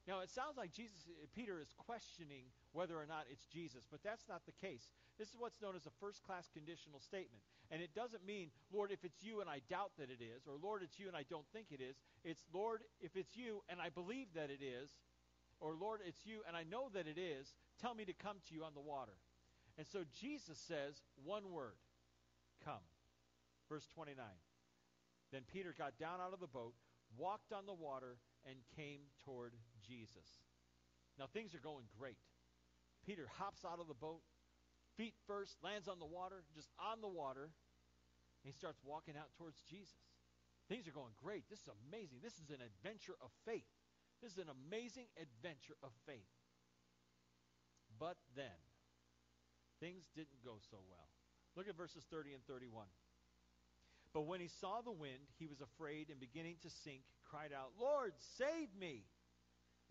Now, 0.08 0.22
it 0.22 0.32
sounds 0.32 0.58
like 0.58 0.74
Jesus, 0.74 0.98
eh, 1.08 1.30
Peter 1.36 1.62
is 1.62 1.74
questioning 1.78 2.50
whether 2.74 2.98
or 2.98 3.06
not 3.06 3.30
it's 3.30 3.46
Jesus, 3.46 3.86
but 3.90 4.02
that's 4.04 4.28
not 4.28 4.42
the 4.46 4.58
case. 4.58 4.90
This 5.20 5.30
is 5.30 5.36
what's 5.38 5.62
known 5.62 5.76
as 5.76 5.86
a 5.86 5.94
first 6.00 6.24
class 6.24 6.50
conditional 6.52 7.00
statement. 7.00 7.44
And 7.70 7.82
it 7.82 7.94
doesn't 7.94 8.26
mean, 8.26 8.50
Lord, 8.74 8.92
if 8.92 9.06
it's 9.06 9.22
you 9.22 9.42
and 9.42 9.50
I 9.50 9.62
doubt 9.70 9.92
that 10.00 10.10
it 10.10 10.24
is, 10.24 10.48
or 10.48 10.58
Lord, 10.58 10.82
it's 10.82 10.98
you 10.98 11.08
and 11.08 11.16
I 11.16 11.24
don't 11.30 11.46
think 11.54 11.68
it 11.70 11.82
is. 11.82 11.96
It's, 12.24 12.42
Lord, 12.52 12.82
if 13.00 13.16
it's 13.16 13.38
you 13.38 13.62
and 13.70 13.80
I 13.80 13.90
believe 13.90 14.28
that 14.34 14.50
it 14.50 14.66
is, 14.66 14.90
or 15.60 15.76
Lord, 15.80 16.02
it's 16.04 16.26
you 16.26 16.42
and 16.48 16.58
I 16.58 16.64
know 16.64 16.90
that 16.94 17.06
it 17.06 17.20
is, 17.22 17.54
tell 17.80 17.94
me 17.94 18.04
to 18.06 18.14
come 18.14 18.38
to 18.50 18.56
you 18.56 18.64
on 18.64 18.74
the 18.74 18.82
water. 18.82 19.14
And 19.78 19.86
so 19.86 20.00
Jesus 20.20 20.58
says 20.58 21.04
one 21.24 21.52
word 21.52 21.78
come. 22.66 22.82
Verse 23.70 23.88
29. 23.94 24.26
Then 25.32 25.42
Peter 25.54 25.74
got 25.78 25.98
down 25.98 26.20
out 26.20 26.34
of 26.34 26.42
the 26.42 26.48
boat 26.48 26.74
walked 27.18 27.52
on 27.52 27.66
the 27.66 27.74
water, 27.74 28.18
and 28.46 28.58
came 28.76 29.02
toward 29.26 29.54
Jesus. 29.86 30.42
Now 31.20 31.26
things 31.30 31.54
are 31.54 31.62
going 31.62 31.86
great. 31.98 32.18
Peter 33.06 33.30
hops 33.38 33.66
out 33.66 33.80
of 33.80 33.88
the 33.88 33.98
boat, 33.98 34.22
feet 34.98 35.14
first, 35.28 35.58
lands 35.64 35.88
on 35.88 36.00
the 36.00 36.10
water, 36.10 36.44
just 36.54 36.70
on 36.78 37.02
the 37.02 37.10
water, 37.10 37.50
and 38.42 38.46
he 38.50 38.54
starts 38.54 38.82
walking 38.86 39.14
out 39.18 39.30
towards 39.38 39.62
Jesus. 39.70 40.02
Things 40.70 40.88
are 40.88 40.96
going 40.96 41.14
great. 41.22 41.46
This 41.50 41.60
is 41.60 41.70
amazing. 41.90 42.22
This 42.22 42.38
is 42.40 42.50
an 42.50 42.64
adventure 42.64 43.18
of 43.22 43.30
faith. 43.46 43.68
This 44.22 44.34
is 44.34 44.38
an 44.38 44.50
amazing 44.50 45.10
adventure 45.18 45.76
of 45.82 45.92
faith. 46.06 46.30
But 48.00 48.18
then, 48.38 48.58
things 49.82 50.10
didn't 50.16 50.42
go 50.46 50.58
so 50.70 50.78
well. 50.90 51.10
Look 51.58 51.68
at 51.68 51.76
verses 51.76 52.06
30 52.10 52.34
and 52.34 52.46
31. 52.46 52.88
But 54.14 54.28
when 54.28 54.44
he 54.44 54.52
saw 54.60 54.82
the 54.82 54.92
wind, 54.92 55.24
he 55.40 55.48
was 55.48 55.62
afraid 55.62 56.10
and 56.10 56.20
beginning 56.20 56.60
to 56.64 56.70
sink, 56.84 57.08
cried 57.24 57.56
out, 57.56 57.72
Lord, 57.80 58.12
save 58.38 58.68
me! 58.76 59.08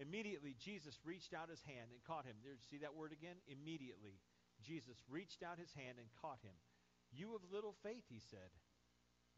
Immediately, 0.00 0.56
Jesus 0.60 0.96
reached 1.04 1.32
out 1.32 1.48
his 1.48 1.60
hand 1.64 1.92
and 1.92 2.00
caught 2.04 2.24
him. 2.24 2.36
There, 2.44 2.56
see 2.68 2.80
that 2.80 2.96
word 2.96 3.12
again? 3.12 3.36
Immediately. 3.48 4.20
Jesus 4.64 4.96
reached 5.08 5.44
out 5.44 5.60
his 5.60 5.72
hand 5.72 5.96
and 5.96 6.08
caught 6.20 6.40
him. 6.44 6.56
You 7.12 7.36
of 7.36 7.44
little 7.52 7.76
faith, 7.82 8.04
he 8.08 8.20
said, 8.20 8.52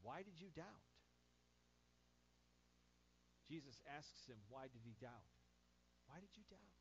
why 0.02 0.22
did 0.26 0.38
you 0.38 0.50
doubt? 0.54 0.86
Jesus 3.46 3.78
asks 3.86 4.26
him, 4.26 4.38
why 4.50 4.66
did 4.70 4.82
he 4.82 4.94
doubt? 4.98 5.30
Why 6.06 6.18
did 6.18 6.34
you 6.34 6.42
doubt? 6.50 6.74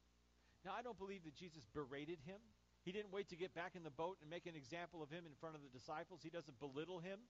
Now, 0.66 0.74
I 0.78 0.82
don't 0.82 0.98
believe 0.98 1.26
that 1.26 1.38
Jesus 1.38 1.66
berated 1.74 2.22
him. 2.26 2.42
He 2.82 2.92
didn't 2.92 3.14
wait 3.14 3.30
to 3.30 3.38
get 3.38 3.54
back 3.54 3.74
in 3.78 3.86
the 3.86 3.94
boat 3.94 4.18
and 4.22 4.30
make 4.30 4.46
an 4.46 4.58
example 4.58 5.02
of 5.02 5.10
him 5.10 5.26
in 5.26 5.34
front 5.38 5.54
of 5.54 5.62
the 5.62 5.70
disciples. 5.70 6.22
He 6.22 6.30
doesn't 6.30 6.60
belittle 6.60 6.98
him. 6.98 7.22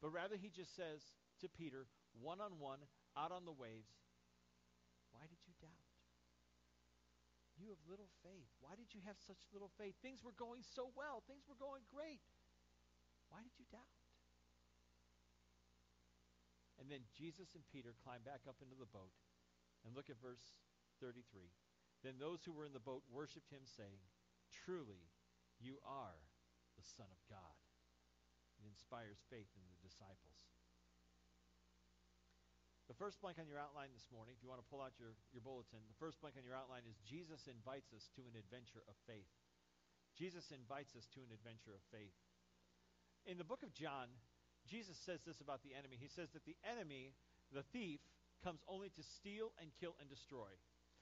But 0.00 0.12
rather, 0.12 0.36
he 0.36 0.52
just 0.52 0.76
says 0.76 1.00
to 1.40 1.48
Peter, 1.48 1.88
one 2.20 2.40
on 2.40 2.60
one, 2.60 2.84
out 3.16 3.32
on 3.32 3.44
the 3.44 3.56
waves, 3.56 3.92
Why 5.12 5.24
did 5.24 5.40
you 5.48 5.56
doubt? 5.60 5.86
You 7.56 7.72
have 7.72 7.80
little 7.88 8.12
faith. 8.20 8.52
Why 8.60 8.76
did 8.76 8.92
you 8.92 9.00
have 9.08 9.16
such 9.16 9.40
little 9.48 9.72
faith? 9.80 9.96
Things 10.04 10.20
were 10.20 10.36
going 10.36 10.60
so 10.60 10.92
well, 10.92 11.24
things 11.24 11.48
were 11.48 11.56
going 11.56 11.88
great. 11.88 12.20
Why 13.32 13.40
did 13.40 13.56
you 13.56 13.64
doubt? 13.72 13.96
And 16.76 16.92
then 16.92 17.08
Jesus 17.16 17.56
and 17.56 17.64
Peter 17.72 17.96
climb 18.04 18.20
back 18.22 18.44
up 18.44 18.60
into 18.60 18.76
the 18.76 18.88
boat. 18.88 19.16
And 19.82 19.96
look 19.96 20.12
at 20.12 20.20
verse 20.20 20.52
33. 21.00 21.24
Then 22.04 22.20
those 22.20 22.44
who 22.44 22.52
were 22.52 22.68
in 22.68 22.76
the 22.76 22.82
boat 22.82 23.02
worshipped 23.08 23.48
him, 23.48 23.64
saying, 23.64 24.04
Truly, 24.52 25.08
you 25.58 25.80
are 25.82 26.20
the 26.76 26.84
Son 26.84 27.08
of 27.08 27.20
God. 27.26 27.56
Inspires 28.66 29.22
faith 29.30 29.48
in 29.54 29.64
the 29.70 29.78
disciples. 29.80 30.36
The 32.86 32.94
first 32.94 33.18
blank 33.18 33.42
on 33.42 33.50
your 33.50 33.58
outline 33.58 33.90
this 33.90 34.06
morning, 34.14 34.38
if 34.38 34.42
you 34.42 34.50
want 34.50 34.62
to 34.62 34.70
pull 34.70 34.78
out 34.78 34.94
your, 34.94 35.18
your 35.34 35.42
bulletin, 35.42 35.82
the 35.90 35.98
first 35.98 36.22
blank 36.22 36.38
on 36.38 36.46
your 36.46 36.54
outline 36.54 36.86
is 36.86 36.94
Jesus 37.02 37.50
invites 37.50 37.90
us 37.90 38.06
to 38.14 38.22
an 38.30 38.38
adventure 38.38 38.86
of 38.86 38.94
faith. 39.10 39.26
Jesus 40.14 40.54
invites 40.54 40.94
us 40.94 41.10
to 41.18 41.22
an 41.26 41.34
adventure 41.34 41.74
of 41.74 41.82
faith. 41.90 42.14
In 43.26 43.42
the 43.42 43.48
book 43.48 43.66
of 43.66 43.74
John, 43.74 44.06
Jesus 44.70 44.94
says 45.02 45.18
this 45.26 45.42
about 45.42 45.66
the 45.66 45.74
enemy. 45.74 45.98
He 45.98 46.06
says 46.06 46.30
that 46.30 46.46
the 46.46 46.54
enemy, 46.62 47.14
the 47.50 47.66
thief, 47.74 47.98
comes 48.42 48.62
only 48.70 48.90
to 48.94 49.02
steal 49.02 49.50
and 49.58 49.74
kill 49.82 49.98
and 49.98 50.06
destroy. 50.06 50.54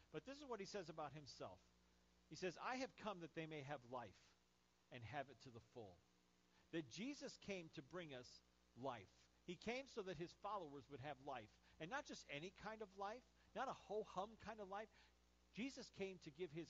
But 0.08 0.24
this 0.24 0.40
is 0.40 0.48
what 0.48 0.64
he 0.64 0.68
says 0.68 0.88
about 0.88 1.12
himself. 1.12 1.60
He 2.32 2.36
says, 2.36 2.56
I 2.64 2.80
have 2.80 2.96
come 2.96 3.20
that 3.20 3.36
they 3.36 3.44
may 3.44 3.60
have 3.68 3.84
life 3.92 4.16
and 4.88 5.04
have 5.12 5.28
it 5.28 5.36
to 5.44 5.52
the 5.52 5.64
full. 5.76 6.00
That 6.74 6.90
Jesus 6.90 7.38
came 7.46 7.70
to 7.74 7.82
bring 7.82 8.10
us 8.12 8.26
life. 8.82 9.14
He 9.46 9.54
came 9.54 9.86
so 9.86 10.02
that 10.02 10.18
his 10.18 10.34
followers 10.42 10.90
would 10.90 11.00
have 11.06 11.16
life. 11.24 11.48
And 11.80 11.88
not 11.88 12.04
just 12.04 12.26
any 12.34 12.52
kind 12.58 12.82
of 12.82 12.88
life, 12.98 13.22
not 13.54 13.68
a 13.68 13.78
ho 13.86 14.04
hum 14.14 14.30
kind 14.44 14.58
of 14.58 14.68
life. 14.68 14.90
Jesus 15.54 15.90
came 15.96 16.18
to 16.24 16.34
give 16.34 16.50
his 16.50 16.66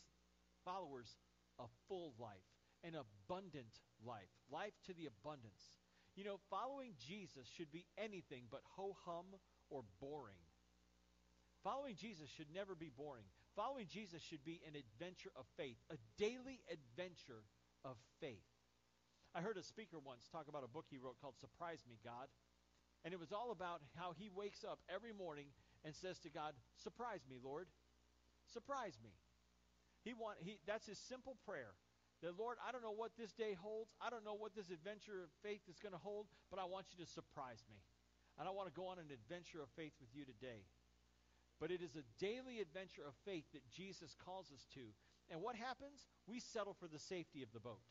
followers 0.64 1.16
a 1.58 1.64
full 1.88 2.12
life, 2.20 2.44
an 2.84 2.92
abundant 2.94 3.80
life, 4.04 4.28
life 4.52 4.76
to 4.84 4.92
the 4.92 5.08
abundance. 5.08 5.80
You 6.16 6.25
know, 6.25 6.38
following 6.50 6.92
Jesus 7.00 7.49
should 7.49 7.73
be 7.73 7.87
anything 7.96 8.44
but 8.50 8.61
ho 8.76 8.96
hum 9.04 9.40
or 9.70 9.82
boring. 10.00 10.44
Following 11.64 11.96
Jesus 11.96 12.28
should 12.28 12.52
never 12.52 12.75
be 12.75 12.90
boring. 12.94 13.25
Following 13.56 13.87
Jesus 13.88 14.20
should 14.20 14.44
be 14.44 14.61
an 14.68 14.76
adventure 14.76 15.30
of 15.34 15.46
faith, 15.56 15.78
a 15.90 15.96
daily 16.18 16.61
adventure 16.70 17.49
of 17.84 17.96
faith. 18.20 18.44
I 19.34 19.42
heard 19.42 19.58
a 19.58 19.66
speaker 19.66 19.98
once 19.98 20.30
talk 20.30 20.46
about 20.46 20.62
a 20.62 20.70
book 20.70 20.86
he 20.88 20.98
wrote 20.98 21.18
called 21.20 21.34
Surprise 21.42 21.82
Me, 21.90 21.98
God. 22.06 22.30
And 23.04 23.12
it 23.12 23.18
was 23.18 23.32
all 23.32 23.50
about 23.50 23.82
how 23.98 24.14
he 24.14 24.30
wakes 24.30 24.64
up 24.64 24.78
every 24.88 25.12
morning 25.12 25.50
and 25.84 25.92
says 25.92 26.18
to 26.20 26.30
God, 26.30 26.54
Surprise 26.78 27.26
me, 27.28 27.36
Lord. 27.42 27.66
Surprise 28.46 28.96
me. 29.02 29.10
He 30.06 30.14
want 30.14 30.38
he 30.40 30.60
that's 30.66 30.86
his 30.86 30.98
simple 30.98 31.36
prayer. 31.44 31.74
That 32.22 32.38
Lord, 32.38 32.56
I 32.62 32.70
don't 32.70 32.80
know 32.80 32.94
what 32.94 33.12
this 33.18 33.34
day 33.34 33.58
holds. 33.58 33.90
I 34.00 34.08
don't 34.08 34.24
know 34.24 34.38
what 34.38 34.54
this 34.54 34.70
adventure 34.70 35.20
of 35.20 35.28
faith 35.42 35.60
is 35.68 35.82
going 35.82 35.92
to 35.92 36.00
hold, 36.00 36.30
but 36.48 36.62
I 36.62 36.64
want 36.64 36.86
you 36.94 37.04
to 37.04 37.10
surprise 37.10 37.60
me. 37.68 37.82
And 38.38 38.48
I 38.48 38.54
want 38.54 38.70
to 38.70 38.74
go 38.78 38.86
on 38.86 39.02
an 39.02 39.12
adventure 39.12 39.60
of 39.60 39.68
faith 39.76 39.92
with 40.00 40.14
you 40.14 40.24
today. 40.24 40.64
But 41.60 41.70
it 41.70 41.82
is 41.82 41.98
a 41.98 42.06
daily 42.18 42.60
adventure 42.60 43.02
of 43.06 43.14
faith 43.26 43.44
that 43.52 43.66
Jesus 43.68 44.16
calls 44.24 44.50
us 44.54 44.66
to. 44.74 44.94
And 45.30 45.42
what 45.42 45.54
happens? 45.56 46.06
We 46.26 46.40
settle 46.40 46.74
for 46.74 46.88
the 46.88 46.98
safety 46.98 47.42
of 47.42 47.52
the 47.52 47.60
boat. 47.60 47.82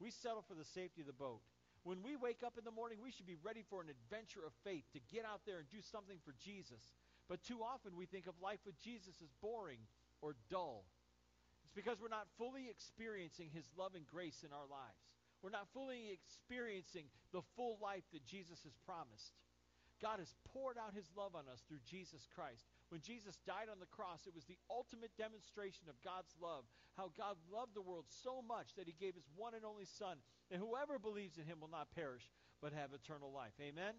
We 0.00 0.10
settle 0.10 0.42
for 0.42 0.54
the 0.54 0.64
safety 0.64 1.00
of 1.00 1.06
the 1.06 1.16
boat. 1.16 1.40
When 1.84 2.02
we 2.02 2.16
wake 2.16 2.40
up 2.40 2.56
in 2.56 2.64
the 2.64 2.72
morning, 2.72 2.98
we 3.04 3.12
should 3.12 3.28
be 3.28 3.36
ready 3.44 3.62
for 3.68 3.84
an 3.84 3.92
adventure 3.92 4.40
of 4.40 4.56
faith 4.64 4.84
to 4.92 5.00
get 5.12 5.28
out 5.28 5.44
there 5.44 5.60
and 5.60 5.68
do 5.68 5.84
something 5.84 6.16
for 6.24 6.32
Jesus. 6.40 6.80
But 7.28 7.44
too 7.44 7.60
often 7.60 7.96
we 7.96 8.08
think 8.08 8.26
of 8.26 8.40
life 8.40 8.60
with 8.64 8.80
Jesus 8.80 9.20
as 9.20 9.32
boring 9.40 9.84
or 10.20 10.34
dull. 10.48 10.88
It's 11.64 11.76
because 11.76 12.00
we're 12.00 12.12
not 12.12 12.28
fully 12.36 12.68
experiencing 12.72 13.52
his 13.52 13.68
love 13.76 13.92
and 13.94 14.06
grace 14.08 14.44
in 14.44 14.52
our 14.52 14.68
lives. 14.68 15.04
We're 15.44 15.52
not 15.52 15.68
fully 15.76 16.08
experiencing 16.08 17.12
the 17.32 17.44
full 17.56 17.76
life 17.80 18.04
that 18.12 18.24
Jesus 18.24 18.64
has 18.64 18.72
promised. 18.88 19.36
God 20.00 20.18
has 20.18 20.32
poured 20.52 20.80
out 20.80 20.96
his 20.96 21.08
love 21.16 21.36
on 21.36 21.44
us 21.52 21.60
through 21.68 21.84
Jesus 21.84 22.24
Christ. 22.34 22.64
When 22.94 23.02
Jesus 23.02 23.42
died 23.42 23.66
on 23.66 23.82
the 23.82 23.90
cross, 23.90 24.22
it 24.22 24.38
was 24.38 24.46
the 24.46 24.62
ultimate 24.70 25.10
demonstration 25.18 25.90
of 25.90 25.98
God's 26.06 26.30
love. 26.38 26.62
How 26.94 27.10
God 27.18 27.34
loved 27.50 27.74
the 27.74 27.82
world 27.82 28.06
so 28.06 28.38
much 28.38 28.78
that 28.78 28.86
he 28.86 28.94
gave 28.94 29.18
his 29.18 29.26
one 29.34 29.50
and 29.50 29.66
only 29.66 29.82
Son, 29.82 30.22
and 30.46 30.62
whoever 30.62 31.02
believes 31.02 31.34
in 31.34 31.42
him 31.42 31.58
will 31.58 31.74
not 31.74 31.90
perish, 31.90 32.30
but 32.62 32.70
have 32.70 32.94
eternal 32.94 33.34
life. 33.34 33.58
Amen? 33.58 33.98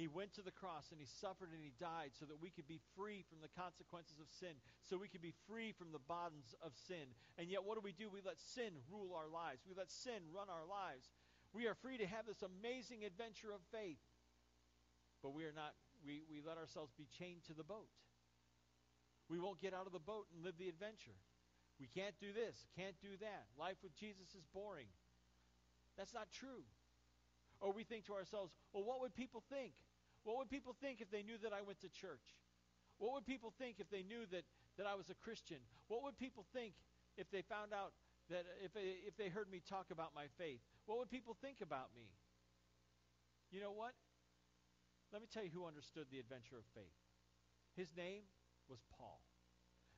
He 0.00 0.08
went 0.08 0.32
to 0.40 0.46
the 0.46 0.56
cross 0.56 0.88
and 0.88 0.96
he 0.96 1.04
suffered 1.04 1.52
and 1.52 1.60
he 1.60 1.76
died 1.76 2.16
so 2.16 2.24
that 2.24 2.40
we 2.40 2.48
could 2.48 2.64
be 2.64 2.80
free 2.96 3.20
from 3.20 3.44
the 3.44 3.52
consequences 3.52 4.16
of 4.16 4.32
sin, 4.32 4.56
so 4.80 4.96
we 4.96 5.12
could 5.12 5.20
be 5.20 5.36
free 5.44 5.76
from 5.76 5.92
the 5.92 6.00
bonds 6.08 6.56
of 6.64 6.72
sin. 6.88 7.12
And 7.36 7.52
yet, 7.52 7.68
what 7.68 7.76
do 7.76 7.84
we 7.84 7.92
do? 7.92 8.08
We 8.08 8.24
let 8.24 8.40
sin 8.40 8.72
rule 8.88 9.12
our 9.12 9.28
lives, 9.28 9.68
we 9.68 9.76
let 9.76 9.92
sin 9.92 10.24
run 10.32 10.48
our 10.48 10.64
lives. 10.64 11.12
We 11.52 11.68
are 11.68 11.76
free 11.76 12.00
to 12.00 12.08
have 12.08 12.24
this 12.24 12.40
amazing 12.40 13.04
adventure 13.04 13.52
of 13.52 13.60
faith. 13.68 14.00
But 15.20 15.36
we 15.36 15.44
are 15.44 15.52
not, 15.52 15.74
we, 16.04 16.22
we 16.30 16.42
let 16.44 16.58
ourselves 16.58 16.92
be 16.96 17.06
chained 17.18 17.44
to 17.46 17.54
the 17.54 17.64
boat. 17.64 17.90
We 19.28 19.38
won't 19.38 19.60
get 19.60 19.74
out 19.74 19.86
of 19.86 19.92
the 19.92 20.02
boat 20.02 20.26
and 20.32 20.42
live 20.42 20.56
the 20.56 20.68
adventure. 20.68 21.16
We 21.78 21.86
can't 21.86 22.16
do 22.18 22.32
this, 22.32 22.66
can't 22.74 22.96
do 22.98 23.14
that. 23.20 23.46
Life 23.54 23.78
with 23.82 23.94
Jesus 23.94 24.34
is 24.34 24.42
boring. 24.50 24.90
That's 25.96 26.14
not 26.14 26.32
true. 26.32 26.66
Or 27.60 27.72
we 27.72 27.84
think 27.84 28.06
to 28.06 28.14
ourselves, 28.14 28.54
well, 28.72 28.84
what 28.84 29.00
would 29.00 29.14
people 29.14 29.42
think? 29.50 29.74
What 30.24 30.38
would 30.38 30.50
people 30.50 30.74
think 30.80 31.00
if 31.00 31.10
they 31.10 31.22
knew 31.22 31.38
that 31.42 31.52
I 31.52 31.62
went 31.62 31.80
to 31.82 31.88
church? 31.88 32.34
What 32.98 33.14
would 33.14 33.26
people 33.26 33.52
think 33.58 33.78
if 33.78 33.90
they 33.90 34.02
knew 34.02 34.26
that, 34.30 34.42
that 34.76 34.86
I 34.86 34.94
was 34.94 35.10
a 35.10 35.14
Christian? 35.14 35.58
What 35.86 36.02
would 36.02 36.18
people 36.18 36.46
think 36.52 36.74
if 37.16 37.30
they 37.30 37.42
found 37.42 37.72
out 37.72 37.94
that 38.30 38.44
if 38.62 38.72
if 38.76 39.16
they 39.16 39.28
heard 39.28 39.50
me 39.50 39.62
talk 39.62 39.90
about 39.90 40.14
my 40.14 40.26
faith? 40.36 40.60
What 40.86 40.98
would 40.98 41.10
people 41.10 41.36
think 41.40 41.62
about 41.62 41.94
me? 41.94 42.10
You 43.50 43.60
know 43.60 43.72
what? 43.72 43.94
Let 45.12 45.22
me 45.22 45.28
tell 45.28 45.44
you 45.44 45.54
who 45.54 45.64
understood 45.64 46.06
the 46.12 46.20
adventure 46.20 46.60
of 46.60 46.68
faith. 46.76 46.96
His 47.76 47.88
name 47.96 48.28
was 48.68 48.84
Paul. 48.92 49.22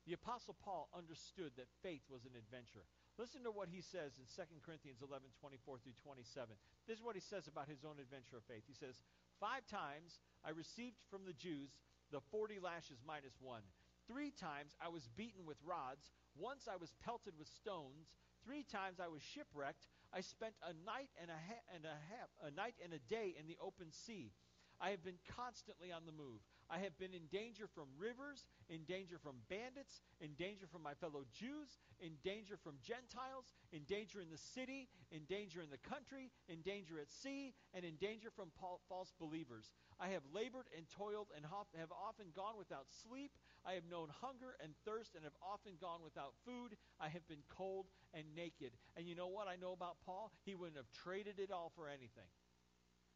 The 0.07 0.17
Apostle 0.17 0.57
Paul 0.57 0.89
understood 0.97 1.53
that 1.57 1.69
faith 1.83 2.03
was 2.09 2.25
an 2.25 2.33
adventure. 2.39 2.87
Listen 3.19 3.45
to 3.45 3.53
what 3.53 3.69
he 3.69 3.85
says 3.85 4.17
in 4.17 4.25
2 4.25 4.65
Corinthians 4.65 5.05
11 5.05 5.29
24 5.37 5.77
through 5.83 5.99
27. 6.01 6.57
This 6.89 6.97
is 6.97 7.05
what 7.05 7.19
he 7.19 7.21
says 7.21 7.47
about 7.51 7.69
his 7.69 7.85
own 7.85 8.01
adventure 8.01 8.41
of 8.41 8.49
faith. 8.49 8.65
He 8.65 8.73
says, 8.73 9.03
Five 9.37 9.69
times 9.69 10.25
I 10.41 10.57
received 10.57 10.97
from 11.13 11.29
the 11.29 11.37
Jews 11.37 11.77
the 12.09 12.25
40 12.33 12.59
lashes 12.65 13.05
minus 13.05 13.37
one. 13.41 13.63
Three 14.09 14.33
times 14.33 14.75
I 14.81 14.89
was 14.89 15.07
beaten 15.15 15.45
with 15.45 15.61
rods. 15.63 16.11
Once 16.35 16.67
I 16.67 16.81
was 16.81 16.97
pelted 17.05 17.35
with 17.39 17.49
stones. 17.49 18.17
Three 18.43 18.65
times 18.65 18.99
I 18.99 19.09
was 19.13 19.21
shipwrecked. 19.21 19.87
I 20.13 20.23
spent 20.25 20.57
a 20.65 20.73
night 20.73 21.13
and 21.21 21.31
a, 21.31 21.37
ha- 21.37 21.67
and 21.77 21.85
a 21.85 21.97
half, 22.09 22.33
a 22.41 22.51
night 22.51 22.75
and 22.83 22.93
a 22.97 23.05
day 23.05 23.37
in 23.39 23.47
the 23.47 23.59
open 23.61 23.93
sea. 23.93 24.33
I 24.81 24.91
have 24.91 25.05
been 25.05 25.21
constantly 25.37 25.93
on 25.93 26.09
the 26.09 26.17
move. 26.17 26.41
I 26.73 26.79
have 26.81 26.97
been 26.97 27.13
in 27.13 27.27
danger 27.29 27.69
from 27.69 27.91
rivers, 27.99 28.47
in 28.71 28.87
danger 28.89 29.19
from 29.19 29.43
bandits, 29.51 30.01
in 30.21 30.33
danger 30.39 30.65
from 30.71 30.83
my 30.83 30.95
fellow 30.95 31.27
Jews, 31.35 31.77
in 32.01 32.17
danger 32.25 32.57
from 32.57 32.81
Gentiles, 32.81 33.53
in 33.73 33.83
danger 33.85 34.23
in 34.23 34.31
the 34.31 34.41
city, 34.41 34.89
in 35.11 35.27
danger 35.29 35.61
in 35.61 35.69
the 35.69 35.83
country, 35.83 36.31
in 36.49 36.63
danger 36.63 36.97
at 36.97 37.11
sea, 37.11 37.53
and 37.75 37.85
in 37.85 37.97
danger 38.01 38.31
from 38.31 38.49
false 38.57 39.13
believers. 39.19 39.75
I 39.99 40.09
have 40.17 40.23
labored 40.33 40.71
and 40.73 40.89
toiled 40.89 41.29
and 41.37 41.45
have 41.45 41.93
often 41.93 42.33
gone 42.33 42.57
without 42.57 42.87
sleep. 42.89 43.33
I 43.67 43.75
have 43.75 43.85
known 43.91 44.09
hunger 44.23 44.57
and 44.63 44.73
thirst 44.87 45.13
and 45.15 45.25
have 45.25 45.37
often 45.43 45.75
gone 45.77 46.01
without 46.01 46.33
food. 46.47 46.79
I 46.99 47.11
have 47.11 47.27
been 47.29 47.45
cold 47.51 47.87
and 48.15 48.25
naked. 48.35 48.73
And 48.97 49.07
you 49.07 49.15
know 49.15 49.29
what 49.29 49.49
I 49.49 49.57
know 49.61 49.73
about 49.73 50.01
Paul? 50.07 50.33
He 50.47 50.55
wouldn't 50.55 50.79
have 50.79 50.89
traded 51.05 51.39
it 51.39 51.51
all 51.51 51.71
for 51.77 51.89
anything 51.89 52.31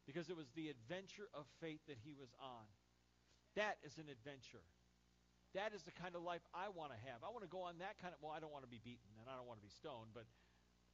because 0.06 0.28
it 0.28 0.36
was 0.36 0.48
the 0.52 0.68
adventure 0.68 1.28
of 1.32 1.48
faith 1.60 1.80
that 1.88 1.96
he 2.00 2.12
was 2.12 2.32
on. 2.40 2.68
That 3.56 3.80
is 3.82 3.96
an 3.96 4.12
adventure. 4.12 4.64
That 5.54 5.70
is 5.70 5.86
the 5.86 5.94
kind 5.94 6.18
of 6.18 6.26
life 6.26 6.42
I 6.50 6.68
want 6.68 6.90
to 6.90 6.98
have. 7.06 7.22
I 7.22 7.30
want 7.30 7.46
to 7.46 7.52
go 7.52 7.62
on 7.62 7.78
that 7.78 7.96
kind 8.02 8.10
of 8.10 8.18
well, 8.18 8.34
I 8.34 8.42
don't 8.42 8.50
want 8.50 8.66
to 8.66 8.72
be 8.72 8.82
beaten 8.82 9.14
and 9.22 9.30
I 9.30 9.38
don't 9.38 9.46
want 9.46 9.62
to 9.62 9.66
be 9.66 9.70
stoned, 9.70 10.10
but 10.10 10.26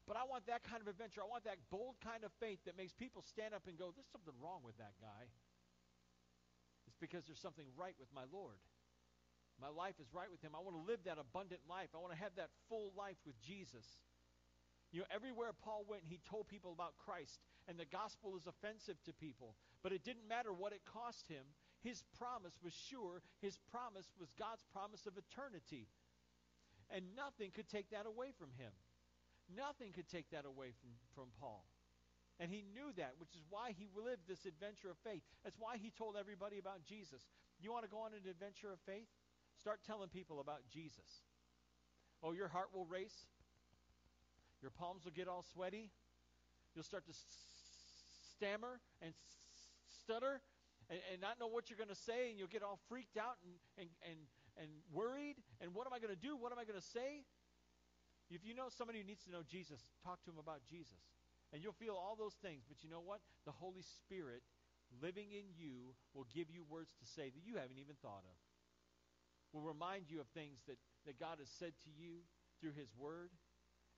but 0.09 0.19
I 0.19 0.26
want 0.26 0.45
that 0.50 0.67
kind 0.67 0.83
of 0.83 0.88
adventure. 0.90 1.23
I 1.23 1.31
want 1.31 1.47
that 1.47 1.61
bold 1.71 1.95
kind 2.02 2.26
of 2.26 2.35
faith 2.43 2.59
that 2.67 2.75
makes 2.76 2.93
people 2.93 3.23
stand 3.23 3.55
up 3.55 3.64
and 3.71 3.79
go, 3.79 3.95
There's 3.95 4.11
something 4.12 4.37
wrong 4.43 4.61
with 4.67 4.76
that 4.76 4.99
guy. 5.00 5.31
It's 6.90 6.99
because 6.99 7.25
there's 7.25 7.40
something 7.40 7.69
right 7.79 7.95
with 7.97 8.11
my 8.12 8.26
Lord. 8.29 8.59
My 9.61 9.69
life 9.69 10.00
is 10.00 10.09
right 10.11 10.26
with 10.33 10.40
him. 10.40 10.57
I 10.57 10.64
want 10.64 10.75
to 10.75 10.85
live 10.88 11.05
that 11.05 11.21
abundant 11.21 11.61
life. 11.69 11.93
I 11.93 12.00
want 12.00 12.17
to 12.17 12.19
have 12.19 12.33
that 12.40 12.49
full 12.73 12.97
life 12.97 13.21
with 13.29 13.37
Jesus. 13.45 13.85
You 14.90 15.05
know, 15.05 15.09
everywhere 15.14 15.52
Paul 15.52 15.85
went, 15.87 16.02
he 16.09 16.19
told 16.26 16.49
people 16.49 16.73
about 16.73 16.99
Christ, 16.99 17.38
and 17.71 17.79
the 17.79 17.87
gospel 17.87 18.35
is 18.35 18.50
offensive 18.50 18.99
to 19.07 19.15
people. 19.15 19.55
But 19.87 19.95
it 19.95 20.03
didn't 20.03 20.27
matter 20.27 20.50
what 20.50 20.75
it 20.75 20.83
cost 20.83 21.31
him. 21.31 21.47
His 21.87 22.03
promise 22.19 22.59
was 22.59 22.75
sure. 22.75 23.23
His 23.39 23.55
promise 23.71 24.11
was 24.19 24.35
God's 24.35 24.67
promise 24.75 25.07
of 25.07 25.15
eternity. 25.15 25.87
And 26.91 27.15
nothing 27.15 27.55
could 27.55 27.71
take 27.71 27.95
that 27.95 28.11
away 28.11 28.35
from 28.35 28.50
him. 28.59 28.75
Nothing 29.55 29.95
could 29.95 30.11
take 30.11 30.29
that 30.35 30.50
away 30.50 30.75
from, 30.83 30.91
from 31.15 31.31
Paul. 31.39 31.62
And 32.43 32.50
he 32.50 32.67
knew 32.75 32.91
that, 32.99 33.15
which 33.23 33.39
is 33.39 33.47
why 33.55 33.71
he 33.79 33.87
lived 33.95 34.27
this 34.27 34.50
adventure 34.50 34.91
of 34.91 34.99
faith. 35.07 35.23
That's 35.47 35.59
why 35.59 35.79
he 35.79 35.95
told 35.95 36.19
everybody 36.19 36.59
about 36.59 36.83
Jesus. 36.83 37.23
You 37.62 37.71
want 37.71 37.87
to 37.87 37.91
go 37.91 38.03
on 38.03 38.19
an 38.19 38.27
adventure 38.27 38.75
of 38.75 38.83
faith? 38.83 39.07
Start 39.62 39.79
telling 39.87 40.11
people 40.11 40.41
about 40.43 40.67
Jesus. 40.75 41.23
Oh, 42.19 42.33
your 42.33 42.49
heart 42.49 42.75
will 42.75 42.87
race. 42.87 43.31
Your 44.59 44.75
palms 44.75 45.05
will 45.05 45.15
get 45.15 45.29
all 45.29 45.45
sweaty. 45.55 45.91
You'll 46.75 46.85
start 46.85 47.07
to 47.07 47.15
stammer 48.40 48.80
and 49.04 49.12
stutter 49.85 50.40
and, 50.88 50.97
and 51.12 51.20
not 51.20 51.37
know 51.37 51.47
what 51.47 51.68
you're 51.68 51.76
going 51.76 51.92
to 51.92 52.04
say, 52.09 52.32
and 52.32 52.40
you'll 52.40 52.49
get 52.49 52.64
all 52.64 52.80
freaked 52.88 53.20
out 53.20 53.37
and, 53.44 53.52
and, 53.76 53.92
and, 54.00 54.18
and 54.56 54.70
worried. 54.88 55.37
And 55.61 55.76
what 55.76 55.85
am 55.85 55.92
I 55.92 56.00
going 56.00 56.16
to 56.16 56.18
do? 56.18 56.40
What 56.40 56.50
am 56.50 56.59
I 56.59 56.64
going 56.64 56.80
to 56.80 56.90
say? 56.97 57.28
If 58.32 58.40
you 58.49 58.56
know 58.56 58.73
somebody 58.73 59.04
who 59.04 59.06
needs 59.06 59.23
to 59.28 59.30
know 59.30 59.44
Jesus, 59.44 59.85
talk 60.00 60.25
to 60.25 60.32
them 60.32 60.40
about 60.40 60.64
Jesus. 60.64 61.04
And 61.52 61.61
you'll 61.61 61.76
feel 61.76 61.99
all 61.99 62.16
those 62.16 62.38
things. 62.40 62.64
But 62.64 62.80
you 62.80 62.88
know 62.88 63.02
what? 63.02 63.20
The 63.44 63.52
Holy 63.52 63.82
Spirit 63.82 64.40
living 65.02 65.30
in 65.30 65.50
you 65.54 65.94
will 66.14 66.26
give 66.30 66.50
you 66.50 66.62
words 66.66 66.94
to 66.99 67.06
say 67.06 67.28
that 67.30 67.42
you 67.42 67.59
haven't 67.59 67.78
even 67.78 67.99
thought 68.00 68.25
of. 68.25 68.38
Will 69.52 69.66
remind 69.66 70.06
you 70.06 70.23
of 70.23 70.30
things 70.30 70.62
that, 70.70 70.78
that 71.06 71.18
God 71.18 71.42
has 71.42 71.50
said 71.50 71.75
to 71.87 71.90
you 71.90 72.23
through 72.62 72.78
His 72.78 72.94
Word. 72.94 73.35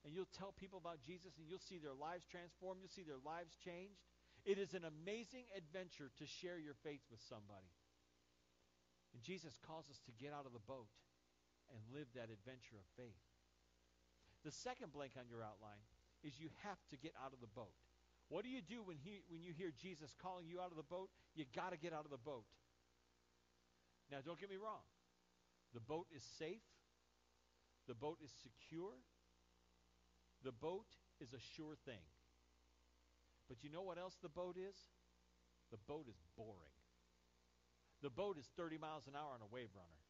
And 0.01 0.17
you'll 0.17 0.33
tell 0.33 0.51
people 0.51 0.81
about 0.81 0.99
Jesus 1.05 1.37
and 1.37 1.45
you'll 1.45 1.61
see 1.61 1.77
their 1.77 1.95
lives 1.95 2.25
transformed. 2.25 2.81
You'll 2.81 2.91
see 2.91 3.05
their 3.05 3.21
lives 3.21 3.53
changed. 3.61 4.01
It 4.43 4.59
is 4.59 4.75
an 4.75 4.83
amazing 4.83 5.47
adventure 5.55 6.11
to 6.19 6.25
share 6.27 6.59
your 6.59 6.75
faith 6.83 7.03
with 7.07 7.23
somebody. 7.31 7.71
And 9.15 9.23
Jesus 9.23 9.55
calls 9.63 9.87
us 9.87 10.01
to 10.03 10.11
get 10.19 10.35
out 10.35 10.43
of 10.43 10.51
the 10.51 10.67
boat 10.67 10.91
and 11.71 11.79
live 11.95 12.11
that 12.13 12.27
adventure 12.27 12.75
of 12.75 12.87
faith. 12.99 13.23
The 14.43 14.51
second 14.51 14.91
blank 14.91 15.15
on 15.15 15.31
your 15.31 15.39
outline 15.39 15.79
is 16.27 16.35
you 16.35 16.51
have 16.67 16.79
to 16.91 16.97
get 16.99 17.15
out 17.23 17.31
of 17.31 17.39
the 17.39 17.51
boat. 17.55 17.71
What 18.27 18.43
do 18.43 18.49
you 18.49 18.59
do 18.59 18.83
when, 18.83 18.97
he, 18.99 19.23
when 19.29 19.43
you 19.43 19.53
hear 19.55 19.71
Jesus 19.71 20.11
calling 20.19 20.47
you 20.47 20.59
out 20.59 20.71
of 20.71 20.77
the 20.77 20.87
boat? 20.87 21.07
You 21.35 21.45
got 21.55 21.71
to 21.71 21.77
get 21.77 21.93
out 21.93 22.03
of 22.03 22.11
the 22.11 22.19
boat. 22.19 22.47
Now, 24.11 24.19
don't 24.25 24.39
get 24.39 24.49
me 24.49 24.57
wrong. 24.59 24.83
The 25.73 25.79
boat 25.79 26.07
is 26.15 26.23
safe. 26.39 26.63
The 27.87 27.95
boat 27.95 28.17
is 28.23 28.31
secure. 28.43 28.95
The 30.43 30.51
boat 30.51 30.87
is 31.19 31.33
a 31.33 31.39
sure 31.55 31.75
thing. 31.85 32.03
But 33.47 33.63
you 33.63 33.69
know 33.69 33.81
what 33.81 33.97
else 33.97 34.17
the 34.21 34.29
boat 34.29 34.57
is? 34.57 34.75
The 35.71 35.81
boat 35.87 36.05
is 36.07 36.19
boring. 36.37 36.77
The 38.01 38.09
boat 38.09 38.37
is 38.37 38.49
30 38.57 38.77
miles 38.77 39.07
an 39.07 39.15
hour 39.15 39.31
on 39.33 39.41
a 39.41 39.53
wave 39.53 39.71
runner. 39.73 40.03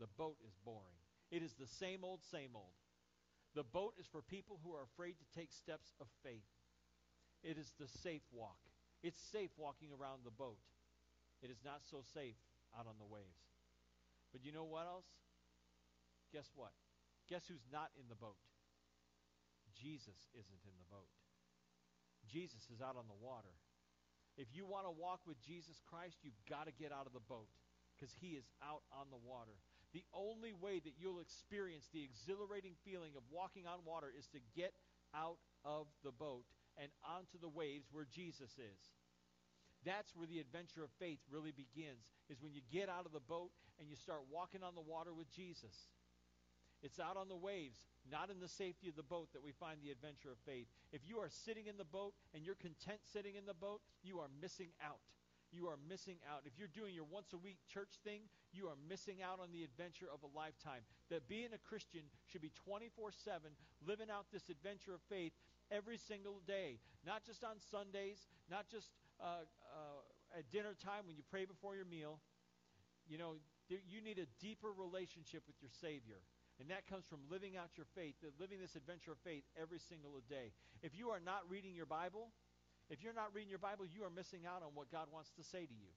The 0.00 0.08
boat 0.16 0.36
is 0.46 0.56
boring. 0.64 0.98
It 1.30 1.42
is 1.42 1.54
the 1.54 1.66
same 1.66 2.04
old, 2.04 2.20
same 2.24 2.56
old. 2.56 2.76
The 3.54 3.64
boat 3.64 3.94
is 4.00 4.06
for 4.06 4.22
people 4.22 4.58
who 4.64 4.72
are 4.72 4.82
afraid 4.82 5.16
to 5.20 5.38
take 5.38 5.52
steps 5.52 5.92
of 6.00 6.06
faith. 6.22 6.48
It 7.44 7.58
is 7.58 7.72
the 7.78 7.88
safe 7.88 8.24
walk. 8.32 8.58
It's 9.02 9.20
safe 9.20 9.50
walking 9.58 9.90
around 9.92 10.24
the 10.24 10.30
boat. 10.30 10.60
It 11.42 11.50
is 11.50 11.60
not 11.64 11.82
so 11.84 12.02
safe 12.14 12.38
out 12.78 12.86
on 12.86 12.96
the 12.98 13.08
waves. 13.08 13.52
But 14.32 14.44
you 14.44 14.52
know 14.52 14.64
what 14.64 14.86
else? 14.86 15.08
Guess 16.32 16.48
what? 16.54 16.72
Guess 17.28 17.44
who's 17.48 17.66
not 17.70 17.90
in 17.98 18.08
the 18.08 18.16
boat? 18.16 18.40
Jesus 19.76 20.28
isn't 20.32 20.62
in 20.64 20.76
the 20.78 20.88
boat. 20.88 21.10
Jesus 22.32 22.64
is 22.72 22.80
out 22.80 22.96
on 22.96 23.04
the 23.06 23.20
water. 23.20 23.52
If 24.40 24.48
you 24.56 24.64
want 24.64 24.88
to 24.88 24.96
walk 24.96 25.20
with 25.28 25.36
Jesus 25.44 25.84
Christ, 25.84 26.24
you've 26.24 26.40
got 26.48 26.64
to 26.64 26.72
get 26.72 26.88
out 26.88 27.04
of 27.04 27.12
the 27.12 27.20
boat 27.20 27.52
because 27.92 28.16
he 28.16 28.40
is 28.40 28.48
out 28.64 28.80
on 28.88 29.12
the 29.12 29.20
water. 29.20 29.52
The 29.92 30.08
only 30.16 30.56
way 30.56 30.80
that 30.80 30.96
you'll 30.96 31.20
experience 31.20 31.92
the 31.92 32.00
exhilarating 32.00 32.72
feeling 32.80 33.12
of 33.12 33.28
walking 33.28 33.68
on 33.68 33.84
water 33.84 34.08
is 34.08 34.24
to 34.32 34.40
get 34.56 34.72
out 35.12 35.36
of 35.68 35.84
the 36.00 36.10
boat 36.10 36.48
and 36.80 36.88
onto 37.04 37.36
the 37.36 37.52
waves 37.52 37.92
where 37.92 38.08
Jesus 38.08 38.56
is. 38.56 38.80
That's 39.84 40.16
where 40.16 40.26
the 40.26 40.40
adventure 40.40 40.80
of 40.80 40.90
faith 40.96 41.20
really 41.28 41.52
begins, 41.52 42.08
is 42.30 42.40
when 42.40 42.54
you 42.54 42.62
get 42.72 42.88
out 42.88 43.04
of 43.04 43.12
the 43.12 43.20
boat 43.20 43.52
and 43.76 43.90
you 43.90 43.96
start 43.96 44.24
walking 44.32 44.62
on 44.62 44.74
the 44.74 44.80
water 44.80 45.12
with 45.12 45.28
Jesus. 45.28 45.92
It's 46.82 46.98
out 46.98 47.16
on 47.16 47.28
the 47.28 47.36
waves, 47.36 47.86
not 48.10 48.30
in 48.30 48.40
the 48.40 48.48
safety 48.48 48.88
of 48.88 48.96
the 48.96 49.06
boat, 49.06 49.28
that 49.32 49.42
we 49.42 49.52
find 49.52 49.78
the 49.80 49.90
adventure 49.90 50.30
of 50.30 50.38
faith. 50.44 50.66
If 50.90 51.06
you 51.06 51.18
are 51.18 51.30
sitting 51.30 51.66
in 51.66 51.76
the 51.78 51.86
boat 51.86 52.14
and 52.34 52.44
you're 52.44 52.58
content 52.58 52.98
sitting 53.06 53.36
in 53.36 53.46
the 53.46 53.54
boat, 53.54 53.80
you 54.02 54.18
are 54.18 54.28
missing 54.42 54.74
out. 54.82 54.98
You 55.52 55.68
are 55.68 55.76
missing 55.86 56.16
out. 56.26 56.42
If 56.48 56.56
you're 56.58 56.72
doing 56.72 56.96
your 56.96 57.04
once 57.04 57.30
a 57.34 57.38
week 57.38 57.60
church 57.68 58.00
thing, 58.02 58.22
you 58.56 58.66
are 58.66 58.78
missing 58.88 59.20
out 59.20 59.38
on 59.38 59.52
the 59.52 59.62
adventure 59.62 60.08
of 60.08 60.24
a 60.24 60.30
lifetime. 60.32 60.80
That 61.12 61.28
being 61.28 61.52
a 61.52 61.60
Christian 61.60 62.08
should 62.26 62.40
be 62.40 62.50
24 62.64 63.12
7, 63.12 63.52
living 63.86 64.08
out 64.08 64.26
this 64.32 64.48
adventure 64.48 64.96
of 64.96 65.04
faith 65.12 65.36
every 65.70 66.00
single 66.00 66.40
day. 66.48 66.80
Not 67.04 67.22
just 67.28 67.44
on 67.44 67.60
Sundays, 67.70 68.26
not 68.50 68.64
just 68.66 68.88
uh, 69.20 69.44
uh, 69.70 70.38
at 70.38 70.50
dinner 70.50 70.72
time 70.72 71.04
when 71.06 71.16
you 71.16 71.22
pray 71.30 71.44
before 71.44 71.76
your 71.76 71.84
meal. 71.86 72.18
You 73.06 73.18
know, 73.18 73.36
you 73.68 74.00
need 74.00 74.18
a 74.18 74.26
deeper 74.40 74.72
relationship 74.72 75.42
with 75.46 75.56
your 75.60 75.70
Savior. 75.80 76.24
And 76.60 76.70
that 76.70 76.86
comes 76.86 77.04
from 77.08 77.24
living 77.30 77.56
out 77.56 77.74
your 77.76 77.88
faith, 77.96 78.14
living 78.38 78.60
this 78.60 78.76
adventure 78.76 79.12
of 79.12 79.20
faith 79.24 79.42
every 79.56 79.80
single 79.80 80.20
day. 80.28 80.52
If 80.82 80.92
you 80.94 81.10
are 81.10 81.20
not 81.20 81.48
reading 81.48 81.74
your 81.74 81.88
Bible, 81.88 82.30
if 82.90 83.02
you're 83.02 83.16
not 83.16 83.32
reading 83.32 83.48
your 83.48 83.62
Bible, 83.62 83.86
you 83.88 84.04
are 84.04 84.12
missing 84.12 84.44
out 84.46 84.62
on 84.62 84.74
what 84.74 84.92
God 84.92 85.08
wants 85.10 85.32
to 85.40 85.42
say 85.42 85.64
to 85.64 85.74
you. 85.74 85.90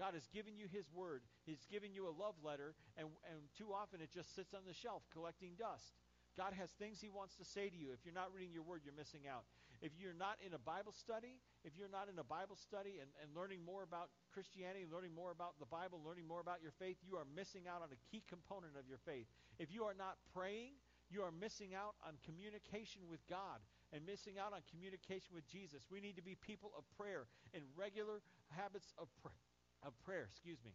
God 0.00 0.14
has 0.14 0.26
given 0.32 0.56
you 0.56 0.66
His 0.66 0.90
Word. 0.90 1.22
He's 1.44 1.64
given 1.70 1.92
you 1.92 2.08
a 2.08 2.14
love 2.14 2.34
letter, 2.42 2.74
and, 2.96 3.06
and 3.28 3.40
too 3.56 3.70
often 3.70 4.00
it 4.00 4.10
just 4.10 4.34
sits 4.34 4.54
on 4.54 4.66
the 4.66 4.74
shelf 4.74 5.02
collecting 5.12 5.52
dust. 5.54 5.94
God 6.36 6.52
has 6.56 6.70
things 6.78 7.00
He 7.00 7.08
wants 7.08 7.36
to 7.36 7.44
say 7.44 7.68
to 7.68 7.76
you. 7.76 7.92
If 7.92 8.04
you're 8.04 8.16
not 8.16 8.32
reading 8.32 8.52
your 8.52 8.62
Word, 8.62 8.82
you're 8.84 8.96
missing 8.96 9.28
out. 9.28 9.44
If 9.82 9.92
you're 9.98 10.14
not 10.14 10.38
in 10.38 10.54
a 10.54 10.62
Bible 10.62 10.94
study, 10.94 11.42
if 11.66 11.74
you're 11.74 11.90
not 11.90 12.06
in 12.06 12.14
a 12.18 12.24
Bible 12.24 12.54
study 12.54 13.02
and, 13.02 13.10
and 13.18 13.34
learning 13.34 13.66
more 13.66 13.82
about 13.82 14.14
Christianity, 14.30 14.86
learning 14.86 15.10
more 15.10 15.34
about 15.34 15.58
the 15.58 15.66
Bible, 15.66 15.98
learning 16.06 16.30
more 16.30 16.38
about 16.38 16.62
your 16.62 16.70
faith, 16.70 16.96
you 17.02 17.18
are 17.18 17.26
missing 17.34 17.66
out 17.66 17.82
on 17.82 17.90
a 17.90 17.98
key 18.06 18.22
component 18.30 18.78
of 18.78 18.86
your 18.86 19.02
faith. 19.02 19.26
If 19.58 19.74
you 19.74 19.82
are 19.82 19.98
not 19.98 20.22
praying, 20.30 20.78
you 21.10 21.20
are 21.26 21.34
missing 21.34 21.74
out 21.74 21.98
on 22.06 22.14
communication 22.24 23.02
with 23.10 23.20
God 23.26 23.58
and 23.92 24.06
missing 24.06 24.38
out 24.38 24.54
on 24.54 24.62
communication 24.70 25.34
with 25.34 25.44
Jesus. 25.50 25.84
We 25.90 26.00
need 26.00 26.16
to 26.16 26.22
be 26.22 26.38
people 26.38 26.70
of 26.78 26.86
prayer 26.96 27.26
and 27.52 27.66
regular 27.76 28.22
habits 28.48 28.94
of, 28.96 29.10
pr- 29.20 29.34
of 29.82 29.92
prayer. 30.06 30.30
Excuse 30.30 30.62
me. 30.64 30.72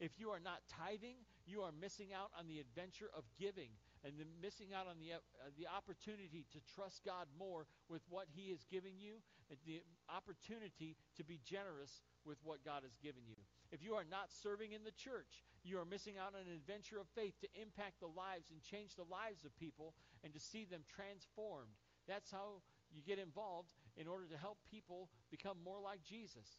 If 0.00 0.16
you 0.16 0.30
are 0.30 0.40
not 0.40 0.64
tithing, 0.70 1.20
you 1.44 1.60
are 1.60 1.72
missing 1.76 2.14
out 2.16 2.30
on 2.38 2.46
the 2.48 2.58
adventure 2.58 3.10
of 3.12 3.24
giving 3.36 3.68
and 4.04 4.16
then 4.16 4.28
missing 4.40 4.72
out 4.72 4.88
on 4.88 4.96
the, 4.96 5.12
uh, 5.12 5.52
the 5.60 5.68
opportunity 5.68 6.48
to 6.52 6.58
trust 6.74 7.04
God 7.04 7.28
more 7.36 7.68
with 7.88 8.00
what 8.08 8.26
He 8.32 8.48
is 8.48 8.64
giving 8.70 8.96
you, 8.96 9.20
the 9.66 9.82
opportunity 10.08 10.96
to 11.16 11.24
be 11.24 11.40
generous 11.44 12.00
with 12.24 12.38
what 12.44 12.64
God 12.64 12.82
has 12.82 12.96
given 13.02 13.22
you. 13.28 13.36
If 13.72 13.82
you 13.82 13.94
are 13.94 14.08
not 14.08 14.32
serving 14.32 14.72
in 14.72 14.84
the 14.84 14.94
church, 14.94 15.44
you 15.64 15.78
are 15.78 15.84
missing 15.84 16.16
out 16.16 16.32
on 16.32 16.48
an 16.48 16.56
adventure 16.56 16.98
of 16.98 17.08
faith 17.12 17.36
to 17.40 17.48
impact 17.60 18.00
the 18.00 18.10
lives 18.10 18.48
and 18.50 18.62
change 18.64 18.96
the 18.96 19.08
lives 19.08 19.44
of 19.44 19.52
people 19.56 19.92
and 20.24 20.32
to 20.32 20.40
see 20.40 20.64
them 20.64 20.82
transformed. 20.88 21.76
That's 22.08 22.30
how 22.30 22.64
you 22.88 23.02
get 23.04 23.18
involved 23.18 23.68
in 23.96 24.08
order 24.08 24.24
to 24.32 24.38
help 24.38 24.58
people 24.70 25.08
become 25.30 25.58
more 25.64 25.80
like 25.80 26.02
Jesus. 26.02 26.58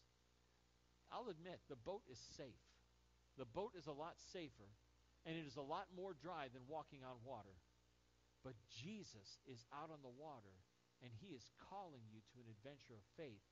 I'll 1.11 1.29
admit, 1.29 1.59
the 1.67 1.75
boat 1.75 2.03
is 2.11 2.19
safe. 2.37 2.63
The 3.37 3.45
boat 3.45 3.71
is 3.77 3.87
a 3.87 3.91
lot 3.91 4.15
safer 4.31 4.69
and 5.25 5.37
it 5.37 5.45
is 5.45 5.57
a 5.57 5.65
lot 5.65 5.89
more 5.93 6.17
dry 6.17 6.49
than 6.49 6.65
walking 6.65 7.05
on 7.05 7.21
water. 7.21 7.53
But 8.41 8.57
Jesus 8.73 9.37
is 9.45 9.61
out 9.69 9.93
on 9.93 10.01
the 10.01 10.17
water, 10.17 10.55
and 11.05 11.13
he 11.21 11.37
is 11.37 11.45
calling 11.69 12.01
you 12.09 12.25
to 12.33 12.41
an 12.41 12.49
adventure 12.49 12.97
of 12.97 13.05
faith 13.13 13.45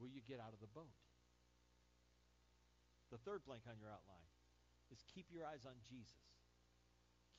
where 0.00 0.08
you 0.08 0.24
get 0.24 0.40
out 0.40 0.56
of 0.56 0.64
the 0.64 0.72
boat. 0.72 0.96
The 3.12 3.20
third 3.20 3.44
blank 3.44 3.68
on 3.68 3.76
your 3.76 3.92
outline 3.92 4.28
is 4.88 5.04
keep 5.12 5.28
your 5.28 5.44
eyes 5.44 5.68
on 5.68 5.76
Jesus. 5.84 6.24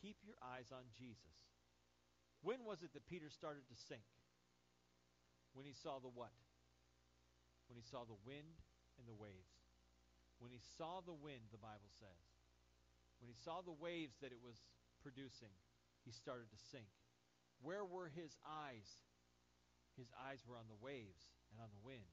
Keep 0.01 0.21
your 0.21 0.37
eyes 0.39 0.69
on 0.69 0.85
Jesus. 0.93 1.49
When 2.45 2.61
was 2.61 2.85
it 2.85 2.93
that 2.93 3.09
Peter 3.09 3.33
started 3.33 3.65
to 3.65 3.75
sink? 3.89 4.05
When 5.57 5.65
he 5.65 5.73
saw 5.73 5.97
the 5.97 6.13
what? 6.13 6.35
When 7.65 7.79
he 7.79 7.85
saw 7.89 8.05
the 8.05 8.19
wind 8.27 8.61
and 9.01 9.09
the 9.09 9.17
waves. 9.17 9.57
When 10.37 10.53
he 10.53 10.61
saw 10.77 11.01
the 11.01 11.15
wind, 11.15 11.49
the 11.49 11.57
Bible 11.57 11.89
says. 11.97 12.34
When 13.25 13.33
he 13.33 13.41
saw 13.41 13.65
the 13.65 13.73
waves 13.73 14.21
that 14.21 14.29
it 14.29 14.37
was 14.37 14.61
producing, 15.01 15.49
he 16.05 16.13
started 16.13 16.45
to 16.53 16.59
sink. 16.69 16.93
Where 17.65 17.81
were 17.81 18.13
his 18.13 18.37
eyes? 18.45 18.85
His 19.97 20.13
eyes 20.13 20.45
were 20.45 20.61
on 20.61 20.69
the 20.69 20.77
waves 20.77 21.25
and 21.49 21.57
on 21.57 21.73
the 21.73 21.81
wind, 21.81 22.05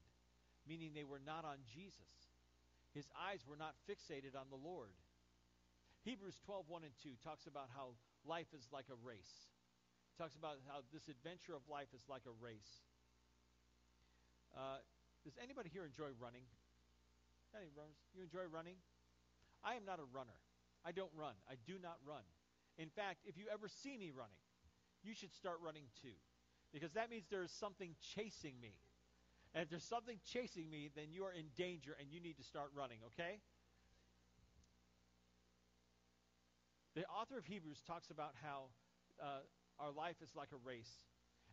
meaning 0.65 0.89
they 0.89 1.05
were 1.05 1.21
not 1.21 1.45
on 1.45 1.61
Jesus. 1.69 2.33
His 2.97 3.05
eyes 3.13 3.45
were 3.45 3.61
not 3.61 3.77
fixated 3.85 4.33
on 4.33 4.49
the 4.49 4.57
Lord. 4.57 4.89
Hebrews 6.01 6.41
12, 6.49 6.65
1 6.65 6.81
and 6.81 6.97
2 7.05 7.13
talks 7.21 7.45
about 7.45 7.69
how 7.69 7.93
life 8.25 8.49
is 8.49 8.65
like 8.73 8.89
a 8.89 8.97
race. 9.05 9.53
It 10.09 10.17
talks 10.17 10.33
about 10.33 10.65
how 10.65 10.81
this 10.89 11.13
adventure 11.13 11.53
of 11.53 11.61
life 11.69 11.93
is 11.93 12.09
like 12.09 12.25
a 12.25 12.33
race. 12.41 12.81
Uh, 14.57 14.81
does 15.21 15.37
anybody 15.37 15.69
here 15.69 15.85
enjoy 15.85 16.09
running? 16.17 16.49
Any 17.53 17.69
runners? 17.77 18.01
You 18.17 18.25
enjoy 18.25 18.49
running? 18.49 18.81
I 19.61 19.77
am 19.77 19.85
not 19.85 20.01
a 20.01 20.09
runner. 20.09 20.41
I 20.85 20.91
don't 20.91 21.11
run. 21.15 21.33
I 21.49 21.55
do 21.65 21.75
not 21.81 21.97
run. 22.05 22.23
In 22.77 22.89
fact, 22.89 23.23
if 23.25 23.37
you 23.37 23.45
ever 23.51 23.67
see 23.67 23.97
me 23.97 24.11
running, 24.11 24.41
you 25.03 25.13
should 25.13 25.33
start 25.33 25.57
running 25.63 25.83
too. 26.01 26.15
Because 26.73 26.91
that 26.93 27.09
means 27.09 27.25
there 27.29 27.43
is 27.43 27.51
something 27.51 27.95
chasing 28.15 28.55
me. 28.61 28.73
And 29.53 29.61
if 29.63 29.69
there's 29.69 29.85
something 29.85 30.17
chasing 30.25 30.69
me, 30.69 30.89
then 30.95 31.13
you 31.13 31.23
are 31.23 31.31
in 31.31 31.45
danger 31.55 31.95
and 31.99 32.09
you 32.09 32.19
need 32.19 32.37
to 32.37 32.43
start 32.43 32.73
running, 32.73 32.97
okay? 33.13 33.37
The 36.95 37.05
author 37.05 37.37
of 37.37 37.45
Hebrews 37.45 37.81
talks 37.85 38.09
about 38.09 38.33
how 38.41 38.73
uh, 39.21 39.45
our 39.77 39.91
life 39.91 40.17
is 40.21 40.33
like 40.35 40.49
a 40.53 40.61
race. 40.65 41.05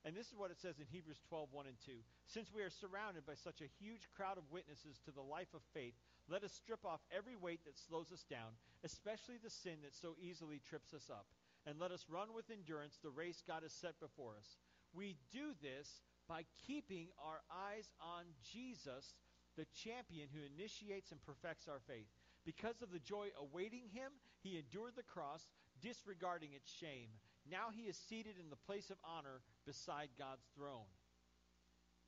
And 0.05 0.17
this 0.17 0.33
is 0.33 0.37
what 0.37 0.51
it 0.51 0.57
says 0.57 0.81
in 0.81 0.89
Hebrews 0.89 1.21
12, 1.29 1.53
1 1.53 1.67
and 1.69 1.77
2. 1.85 1.93
Since 2.25 2.49
we 2.49 2.63
are 2.65 2.73
surrounded 2.73 3.29
by 3.29 3.37
such 3.37 3.61
a 3.61 3.69
huge 3.81 4.09
crowd 4.17 4.41
of 4.41 4.49
witnesses 4.49 4.97
to 5.05 5.13
the 5.13 5.21
life 5.21 5.53
of 5.53 5.61
faith, 5.77 5.93
let 6.31 6.45
us 6.45 6.53
strip 6.53 6.87
off 6.87 7.01
every 7.11 7.35
weight 7.35 7.65
that 7.67 7.77
slows 7.77 8.13
us 8.13 8.25
down, 8.31 8.55
especially 8.85 9.37
the 9.43 9.51
sin 9.51 9.83
that 9.83 9.95
so 9.95 10.15
easily 10.23 10.61
trips 10.63 10.95
us 10.95 11.11
up. 11.11 11.27
And 11.67 11.79
let 11.79 11.91
us 11.91 12.07
run 12.09 12.33
with 12.35 12.51
endurance 12.51 12.99
the 13.03 13.11
race 13.11 13.43
God 13.47 13.63
has 13.63 13.73
set 13.73 13.99
before 14.01 14.39
us. 14.39 14.57
We 14.95 15.17
do 15.33 15.53
this 15.61 16.01
by 16.29 16.47
keeping 16.67 17.09
our 17.19 17.43
eyes 17.51 17.91
on 18.01 18.25
Jesus, 18.41 19.19
the 19.59 19.67
champion 19.75 20.29
who 20.33 20.47
initiates 20.47 21.11
and 21.11 21.21
perfects 21.21 21.69
our 21.69 21.83
faith. 21.87 22.09
Because 22.47 22.81
of 22.81 22.93
the 22.93 23.03
joy 23.03 23.29
awaiting 23.37 23.91
him, 23.93 24.13
he 24.41 24.57
endured 24.57 24.95
the 24.97 25.03
cross, 25.03 25.51
disregarding 25.83 26.51
its 26.55 26.73
shame. 26.73 27.11
Now 27.51 27.69
he 27.75 27.91
is 27.91 27.99
seated 28.09 28.39
in 28.41 28.49
the 28.49 28.65
place 28.65 28.89
of 28.89 28.97
honor 29.05 29.43
beside 29.67 30.09
God's 30.17 30.47
throne. 30.57 30.89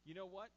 You 0.05 0.15
know 0.15 0.27
what? 0.27 0.49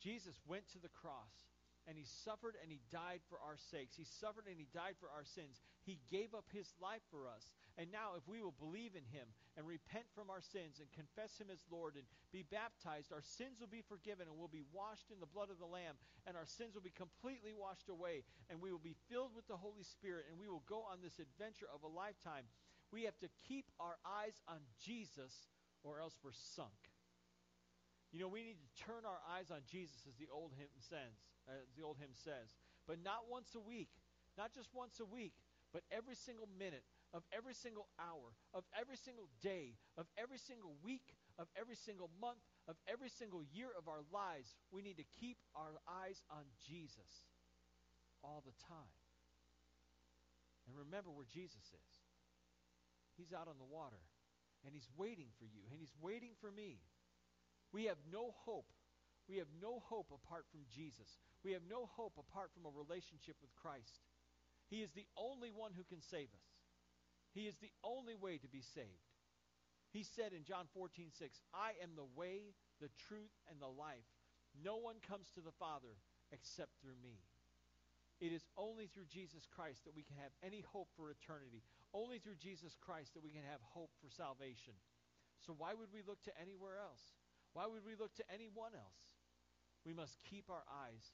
Jesus 0.00 0.38
went 0.46 0.68
to 0.72 0.78
the 0.78 0.88
cross 0.88 1.49
and 1.88 1.96
he 1.96 2.04
suffered 2.04 2.56
and 2.60 2.70
he 2.70 2.80
died 2.90 3.20
for 3.28 3.38
our 3.40 3.56
sakes. 3.56 3.96
He 3.96 4.04
suffered 4.04 4.46
and 4.48 4.58
he 4.58 4.68
died 4.72 5.00
for 5.00 5.08
our 5.08 5.24
sins. 5.24 5.60
He 5.82 5.98
gave 6.10 6.34
up 6.34 6.46
his 6.52 6.72
life 6.80 7.02
for 7.10 7.26
us. 7.26 7.52
And 7.78 7.88
now, 7.88 8.12
if 8.18 8.26
we 8.28 8.42
will 8.44 8.54
believe 8.60 8.92
in 8.92 9.06
him 9.08 9.24
and 9.56 9.64
repent 9.64 10.04
from 10.12 10.28
our 10.28 10.44
sins 10.44 10.82
and 10.82 10.92
confess 10.92 11.40
him 11.40 11.48
as 11.48 11.64
Lord 11.70 11.96
and 11.96 12.04
be 12.28 12.44
baptized, 12.44 13.08
our 13.08 13.24
sins 13.24 13.56
will 13.56 13.72
be 13.72 13.80
forgiven 13.80 14.28
and 14.28 14.36
we'll 14.36 14.52
be 14.52 14.68
washed 14.68 15.08
in 15.08 15.20
the 15.22 15.30
blood 15.30 15.48
of 15.48 15.56
the 15.62 15.70
Lamb, 15.70 15.96
and 16.26 16.36
our 16.36 16.44
sins 16.44 16.74
will 16.76 16.84
be 16.84 16.92
completely 16.92 17.56
washed 17.56 17.88
away, 17.88 18.26
and 18.50 18.60
we 18.60 18.68
will 18.68 18.82
be 18.82 18.98
filled 19.08 19.32
with 19.32 19.48
the 19.48 19.56
Holy 19.56 19.86
Spirit, 19.86 20.28
and 20.28 20.36
we 20.36 20.48
will 20.50 20.66
go 20.68 20.84
on 20.84 21.00
this 21.00 21.16
adventure 21.16 21.70
of 21.72 21.82
a 21.82 21.88
lifetime. 21.88 22.44
We 22.92 23.04
have 23.08 23.16
to 23.24 23.32
keep 23.48 23.70
our 23.78 23.96
eyes 24.04 24.36
on 24.44 24.60
Jesus, 24.82 25.48
or 25.82 26.00
else 26.00 26.18
we're 26.22 26.36
sunk. 26.36 26.89
You 28.10 28.18
know, 28.20 28.28
we 28.28 28.42
need 28.42 28.58
to 28.58 28.70
turn 28.82 29.06
our 29.06 29.22
eyes 29.30 29.50
on 29.50 29.62
Jesus, 29.70 30.02
as 30.06 30.18
the 30.18 30.26
old 30.34 30.52
hymn 30.58 30.74
says. 30.78 31.14
As 31.48 31.70
the 31.74 31.82
old 31.82 31.98
hymn 31.98 32.14
says, 32.14 32.54
but 32.86 33.02
not 33.02 33.26
once 33.26 33.54
a 33.56 33.62
week, 33.62 33.90
not 34.38 34.54
just 34.54 34.70
once 34.74 35.00
a 35.00 35.08
week, 35.08 35.34
but 35.72 35.82
every 35.90 36.14
single 36.14 36.46
minute 36.58 36.84
of 37.14 37.22
every 37.34 37.54
single 37.54 37.88
hour, 37.98 38.34
of 38.54 38.62
every 38.78 38.96
single 38.96 39.26
day, 39.42 39.74
of 39.98 40.06
every 40.14 40.38
single 40.38 40.74
week, 40.82 41.14
of 41.38 41.46
every 41.58 41.74
single 41.74 42.10
month, 42.20 42.42
of 42.68 42.76
every 42.86 43.08
single 43.10 43.42
year 43.50 43.70
of 43.74 43.88
our 43.88 44.06
lives. 44.14 44.54
We 44.70 44.82
need 44.82 44.98
to 44.98 45.08
keep 45.18 45.38
our 45.54 45.82
eyes 45.88 46.22
on 46.30 46.46
Jesus 46.62 47.26
all 48.22 48.42
the 48.46 48.54
time. 48.62 48.94
And 50.68 50.78
remember 50.78 51.10
where 51.10 51.26
Jesus 51.26 51.66
is. 51.66 51.94
He's 53.18 53.34
out 53.34 53.50
on 53.50 53.58
the 53.58 53.66
water, 53.66 54.00
and 54.64 54.70
He's 54.72 54.86
waiting 54.96 55.34
for 55.34 55.44
you, 55.44 55.66
and 55.70 55.80
He's 55.82 55.94
waiting 55.98 56.38
for 56.38 56.50
me. 56.50 56.78
We 57.72 57.86
have 57.86 57.98
no 58.10 58.34
hope. 58.44 58.70
We 59.28 59.38
have 59.38 59.50
no 59.62 59.82
hope 59.86 60.10
apart 60.10 60.46
from 60.50 60.66
Jesus. 60.66 61.18
We 61.44 61.52
have 61.52 61.62
no 61.68 61.86
hope 61.94 62.18
apart 62.18 62.50
from 62.50 62.66
a 62.66 62.74
relationship 62.74 63.36
with 63.40 63.54
Christ. 63.54 64.02
He 64.66 64.82
is 64.82 64.90
the 64.90 65.06
only 65.16 65.50
one 65.50 65.72
who 65.74 65.86
can 65.86 66.02
save 66.02 66.30
us. 66.34 66.48
He 67.30 67.46
is 67.46 67.54
the 67.62 67.70
only 67.84 68.14
way 68.14 68.38
to 68.38 68.48
be 68.48 68.62
saved. 68.62 69.06
He 69.90 70.02
said 70.02 70.32
in 70.34 70.42
John 70.42 70.66
14, 70.74 71.10
6, 71.10 71.42
I 71.54 71.74
am 71.82 71.94
the 71.94 72.10
way, 72.14 72.54
the 72.80 72.90
truth, 73.06 73.34
and 73.50 73.58
the 73.62 73.70
life. 73.70 74.06
No 74.54 74.78
one 74.78 74.98
comes 75.02 75.30
to 75.34 75.40
the 75.40 75.54
Father 75.58 75.94
except 76.30 76.78
through 76.78 76.98
me. 77.02 77.18
It 78.20 78.34
is 78.34 78.46
only 78.58 78.86
through 78.86 79.10
Jesus 79.10 79.46
Christ 79.48 79.86
that 79.86 79.96
we 79.96 80.02
can 80.02 80.18
have 80.20 80.34
any 80.42 80.60
hope 80.60 80.90
for 80.94 81.10
eternity. 81.10 81.62
Only 81.94 82.18
through 82.18 82.36
Jesus 82.38 82.76
Christ 82.78 83.14
that 83.14 83.24
we 83.24 83.30
can 83.30 83.46
have 83.50 83.62
hope 83.62 83.90
for 83.98 84.10
salvation. 84.10 84.74
So 85.40 85.54
why 85.56 85.72
would 85.72 85.88
we 85.90 86.04
look 86.06 86.22
to 86.28 86.38
anywhere 86.38 86.76
else? 86.76 87.02
Why 87.52 87.66
would 87.66 87.84
we 87.84 87.98
look 87.98 88.14
to 88.16 88.24
anyone 88.32 88.72
else? 88.74 89.02
We 89.84 89.92
must 89.92 90.18
keep 90.28 90.50
our 90.50 90.64
eyes 90.68 91.12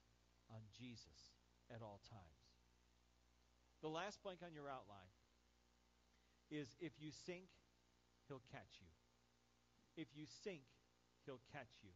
on 0.51 0.61
Jesus 0.77 1.37
at 1.73 1.83
all 1.83 2.01
times. 2.11 2.43
The 3.83 3.89
last 3.89 4.23
blank 4.23 4.41
on 4.45 4.55
your 4.55 4.69
outline 4.69 5.13
is 6.51 6.77
if 6.81 6.93
you 6.99 7.11
sink, 7.27 7.49
he'll 8.29 8.45
catch 8.53 8.81
you. 8.81 8.91
If 9.97 10.09
you 10.15 10.25
sink, 10.45 10.67
he'll 11.25 11.43
catch 11.53 11.83
you. 11.83 11.91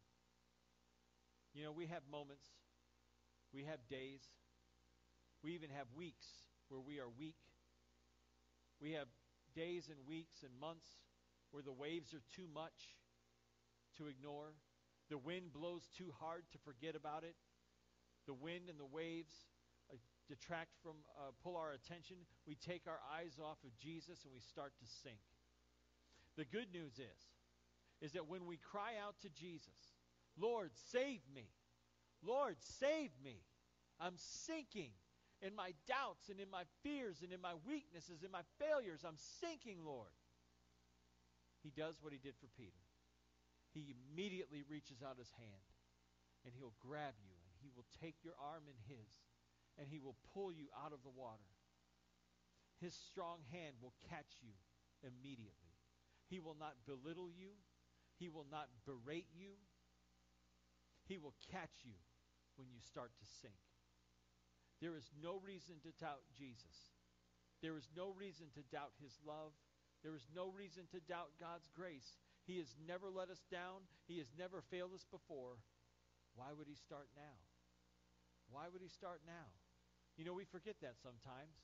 You 1.55 1.65
know, 1.65 1.73
we 1.73 1.87
have 1.87 2.03
moments, 2.11 2.47
we 3.53 3.65
have 3.65 3.81
days, 3.89 4.23
we 5.43 5.53
even 5.53 5.71
have 5.71 5.87
weeks 5.97 6.27
where 6.69 6.81
we 6.81 6.99
are 7.01 7.09
weak. 7.09 7.41
We 8.81 8.93
have 8.93 9.09
days 9.55 9.89
and 9.89 9.99
weeks 10.07 10.43
and 10.43 10.53
months 10.61 10.87
where 11.51 11.63
the 11.63 11.73
waves 11.73 12.15
are 12.15 12.23
too 12.35 12.47
much 12.55 12.97
to 13.99 14.07
ignore. 14.07 14.55
The 15.09 15.19
wind 15.19 15.53
blows 15.53 15.89
too 15.97 16.13
hard 16.21 16.45
to 16.53 16.59
forget 16.59 16.95
about 16.95 17.25
it. 17.25 17.35
The 18.27 18.35
wind 18.35 18.71
and 18.71 18.79
the 18.79 18.87
waves 18.87 19.35
uh, 19.91 19.97
detract 20.29 20.71
from, 20.83 21.03
uh, 21.19 21.33
pull 21.43 21.57
our 21.57 21.73
attention. 21.73 22.17
We 22.47 22.55
take 22.55 22.87
our 22.87 23.01
eyes 23.11 23.39
off 23.43 23.59
of 23.65 23.77
Jesus 23.77 24.25
and 24.25 24.33
we 24.33 24.41
start 24.41 24.73
to 24.79 24.87
sink. 25.03 25.19
The 26.37 26.45
good 26.45 26.73
news 26.73 26.95
is, 26.99 27.21
is 28.01 28.13
that 28.13 28.29
when 28.29 28.47
we 28.47 28.57
cry 28.57 28.95
out 29.03 29.17
to 29.23 29.29
Jesus, 29.29 29.99
Lord, 30.39 30.71
save 30.93 31.21
me. 31.35 31.49
Lord, 32.23 32.57
save 32.79 33.11
me. 33.23 33.43
I'm 33.99 34.15
sinking 34.17 34.91
in 35.43 35.55
my 35.55 35.73
doubts 35.89 36.29
and 36.29 36.39
in 36.39 36.51
my 36.51 36.63
fears 36.83 37.19
and 37.23 37.33
in 37.33 37.41
my 37.41 37.55
weaknesses 37.67 38.23
and 38.23 38.31
my 38.31 38.43
failures. 38.59 39.01
I'm 39.05 39.19
sinking, 39.41 39.79
Lord. 39.85 40.15
He 41.63 41.71
does 41.71 41.97
what 42.01 42.13
he 42.13 42.19
did 42.19 42.35
for 42.41 42.47
Peter 42.57 42.79
he 43.73 43.95
immediately 43.95 44.63
reaches 44.67 45.03
out 45.03 45.19
his 45.19 45.31
hand 45.39 45.67
and 46.45 46.55
he'll 46.57 46.77
grab 46.83 47.15
you 47.23 47.37
and 47.47 47.57
he 47.63 47.71
will 47.75 47.87
take 48.01 48.23
your 48.23 48.35
arm 48.41 48.67
in 48.67 48.79
his 48.91 49.11
and 49.79 49.87
he 49.89 50.01
will 50.01 50.17
pull 50.35 50.51
you 50.51 50.67
out 50.75 50.93
of 50.93 51.03
the 51.03 51.15
water. 51.15 51.55
His 52.81 52.97
strong 52.97 53.45
hand 53.53 53.77
will 53.81 53.95
catch 54.09 54.41
you 54.41 54.57
immediately. 55.05 55.77
He 56.29 56.41
will 56.41 56.57
not 56.59 56.81
belittle 56.87 57.29
you. 57.29 57.55
He 58.19 58.29
will 58.29 58.47
not 58.51 58.69
berate 58.85 59.29
you. 59.33 59.57
He 61.09 61.19
will 61.19 61.35
catch 61.51 61.85
you 61.85 61.97
when 62.57 62.69
you 62.71 62.81
start 62.81 63.13
to 63.19 63.27
sink. 63.41 63.57
There 64.81 64.97
is 64.97 65.11
no 65.21 65.41
reason 65.45 65.77
to 65.85 65.93
doubt 66.01 66.25
Jesus. 66.33 66.93
There 67.61 67.77
is 67.77 67.89
no 67.97 68.13
reason 68.17 68.49
to 68.57 68.65
doubt 68.73 68.97
his 69.03 69.19
love. 69.27 69.53
There 70.03 70.17
is 70.17 70.29
no 70.33 70.49
reason 70.49 70.89
to 70.93 71.01
doubt 71.01 71.37
God's 71.37 71.69
grace. 71.77 72.17
He 72.47 72.59
has 72.59 72.73
never 72.89 73.11
let 73.11 73.31
us 73.31 73.43
down. 73.51 73.87
He 74.09 74.19
has 74.19 74.29
never 74.37 74.63
failed 74.71 74.93
us 74.95 75.05
before. 75.11 75.61
Why 76.35 76.53
would 76.57 76.67
he 76.67 76.79
start 76.79 77.09
now? 77.17 77.37
Why 78.51 78.67
would 78.73 78.83
he 78.83 78.91
start 78.91 79.23
now? 79.27 79.51
You 80.19 80.25
know, 80.25 80.35
we 80.35 80.45
forget 80.45 80.77
that 80.83 80.99
sometimes. 80.99 81.55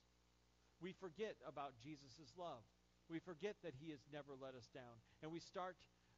We 0.80 0.92
forget 0.92 1.36
about 1.46 1.74
Jesus' 1.82 2.30
love. 2.36 2.62
We 3.08 3.18
forget 3.18 3.56
that 3.62 3.74
he 3.78 3.90
has 3.90 4.02
never 4.12 4.34
let 4.34 4.54
us 4.54 4.68
down. 4.74 4.98
And 5.22 5.30
we 5.30 5.40
start, 5.40 5.76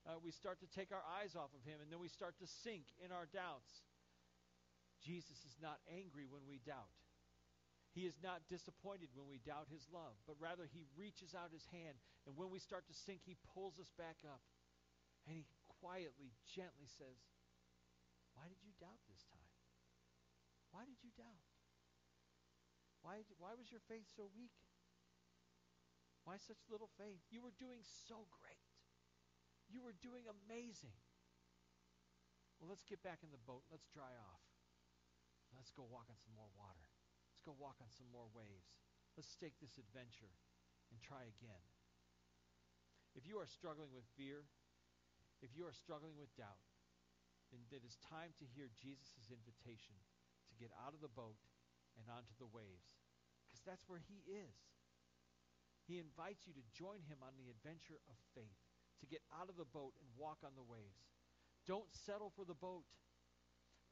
uh, 0.08 0.18
we 0.20 0.32
start 0.32 0.60
to 0.60 0.68
take 0.68 0.90
our 0.92 1.04
eyes 1.20 1.36
off 1.36 1.52
of 1.52 1.62
him, 1.64 1.80
and 1.80 1.92
then 1.92 2.00
we 2.00 2.08
start 2.08 2.36
to 2.40 2.48
sink 2.64 2.88
in 3.04 3.12
our 3.12 3.28
doubts. 3.28 3.84
Jesus 5.04 5.38
is 5.46 5.56
not 5.62 5.78
angry 5.86 6.26
when 6.26 6.42
we 6.48 6.58
doubt. 6.64 6.90
He 7.96 8.04
is 8.04 8.20
not 8.20 8.44
disappointed 8.52 9.08
when 9.16 9.26
we 9.26 9.40
doubt 9.40 9.72
his 9.72 9.88
love, 9.88 10.14
but 10.28 10.36
rather 10.38 10.68
he 10.68 10.84
reaches 10.94 11.32
out 11.32 11.50
his 11.50 11.64
hand, 11.72 11.96
and 12.28 12.36
when 12.36 12.52
we 12.52 12.60
start 12.60 12.84
to 12.86 12.94
sink, 12.94 13.24
he 13.24 13.40
pulls 13.56 13.80
us 13.80 13.90
back 13.96 14.20
up. 14.28 14.44
And 15.24 15.36
he 15.36 15.44
quietly, 15.80 16.32
gently 16.44 16.88
says, 16.88 17.20
Why 18.36 18.48
did 18.48 18.60
you 18.64 18.72
doubt 18.80 19.00
this 19.08 19.24
time? 19.28 19.52
Why 20.72 20.84
did 20.84 21.00
you 21.00 21.12
doubt? 21.16 21.48
Why, 23.00 23.24
why 23.40 23.56
was 23.56 23.72
your 23.72 23.82
faith 23.88 24.08
so 24.12 24.28
weak? 24.36 24.52
Why 26.28 26.36
such 26.36 26.60
little 26.68 26.92
faith? 27.00 27.24
You 27.32 27.40
were 27.40 27.56
doing 27.56 27.80
so 28.04 28.28
great. 28.36 28.68
You 29.72 29.80
were 29.80 29.96
doing 29.96 30.28
amazing. 30.28 30.96
Well, 32.60 32.68
let's 32.68 32.84
get 32.84 33.00
back 33.00 33.20
in 33.24 33.30
the 33.30 33.40
boat. 33.48 33.64
Let's 33.70 33.88
dry 33.88 34.12
off. 34.12 34.44
Let's 35.56 35.72
go 35.72 35.88
walk 35.88 36.10
on 36.10 36.18
some 36.20 36.36
more 36.36 36.50
water. 36.58 36.87
Let's 37.38 37.54
go 37.54 37.62
walk 37.62 37.78
on 37.78 37.86
some 37.94 38.10
more 38.10 38.26
waves. 38.34 38.66
Let's 39.14 39.38
take 39.38 39.54
this 39.62 39.78
adventure 39.78 40.34
and 40.90 40.98
try 40.98 41.22
again. 41.22 41.62
If 43.14 43.30
you 43.30 43.38
are 43.38 43.46
struggling 43.46 43.94
with 43.94 44.02
fear, 44.18 44.42
if 45.38 45.54
you 45.54 45.62
are 45.70 45.76
struggling 45.78 46.18
with 46.18 46.34
doubt, 46.34 46.58
then 47.54 47.62
it 47.70 47.86
is 47.86 47.94
time 48.10 48.34
to 48.42 48.50
hear 48.58 48.74
Jesus' 48.74 49.30
invitation 49.30 49.94
to 50.50 50.58
get 50.58 50.74
out 50.82 50.98
of 50.98 50.98
the 50.98 51.14
boat 51.14 51.38
and 51.94 52.10
onto 52.10 52.34
the 52.42 52.50
waves. 52.50 52.98
Because 53.46 53.62
that's 53.62 53.86
where 53.86 54.02
he 54.02 54.26
is. 54.26 54.58
He 55.86 56.02
invites 56.02 56.42
you 56.42 56.58
to 56.58 56.74
join 56.74 57.06
him 57.06 57.22
on 57.22 57.38
the 57.38 57.54
adventure 57.54 58.02
of 58.10 58.18
faith, 58.34 58.58
to 58.98 59.06
get 59.06 59.22
out 59.30 59.46
of 59.46 59.54
the 59.54 59.70
boat 59.70 59.94
and 60.02 60.10
walk 60.18 60.42
on 60.42 60.58
the 60.58 60.66
waves. 60.66 61.06
Don't 61.70 61.86
settle 61.94 62.34
for 62.34 62.42
the 62.42 62.58
boat. 62.58 62.82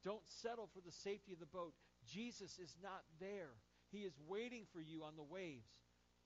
Don't 0.02 0.26
settle 0.26 0.66
for 0.74 0.82
the 0.82 0.90
safety 0.90 1.30
of 1.30 1.38
the 1.38 1.46
boat. 1.46 1.78
Jesus 2.06 2.58
is 2.62 2.74
not 2.82 3.02
there. 3.18 3.58
He 3.90 4.06
is 4.06 4.14
waiting 4.26 4.64
for 4.72 4.80
you 4.80 5.02
on 5.02 5.18
the 5.18 5.26
waves. 5.26 5.68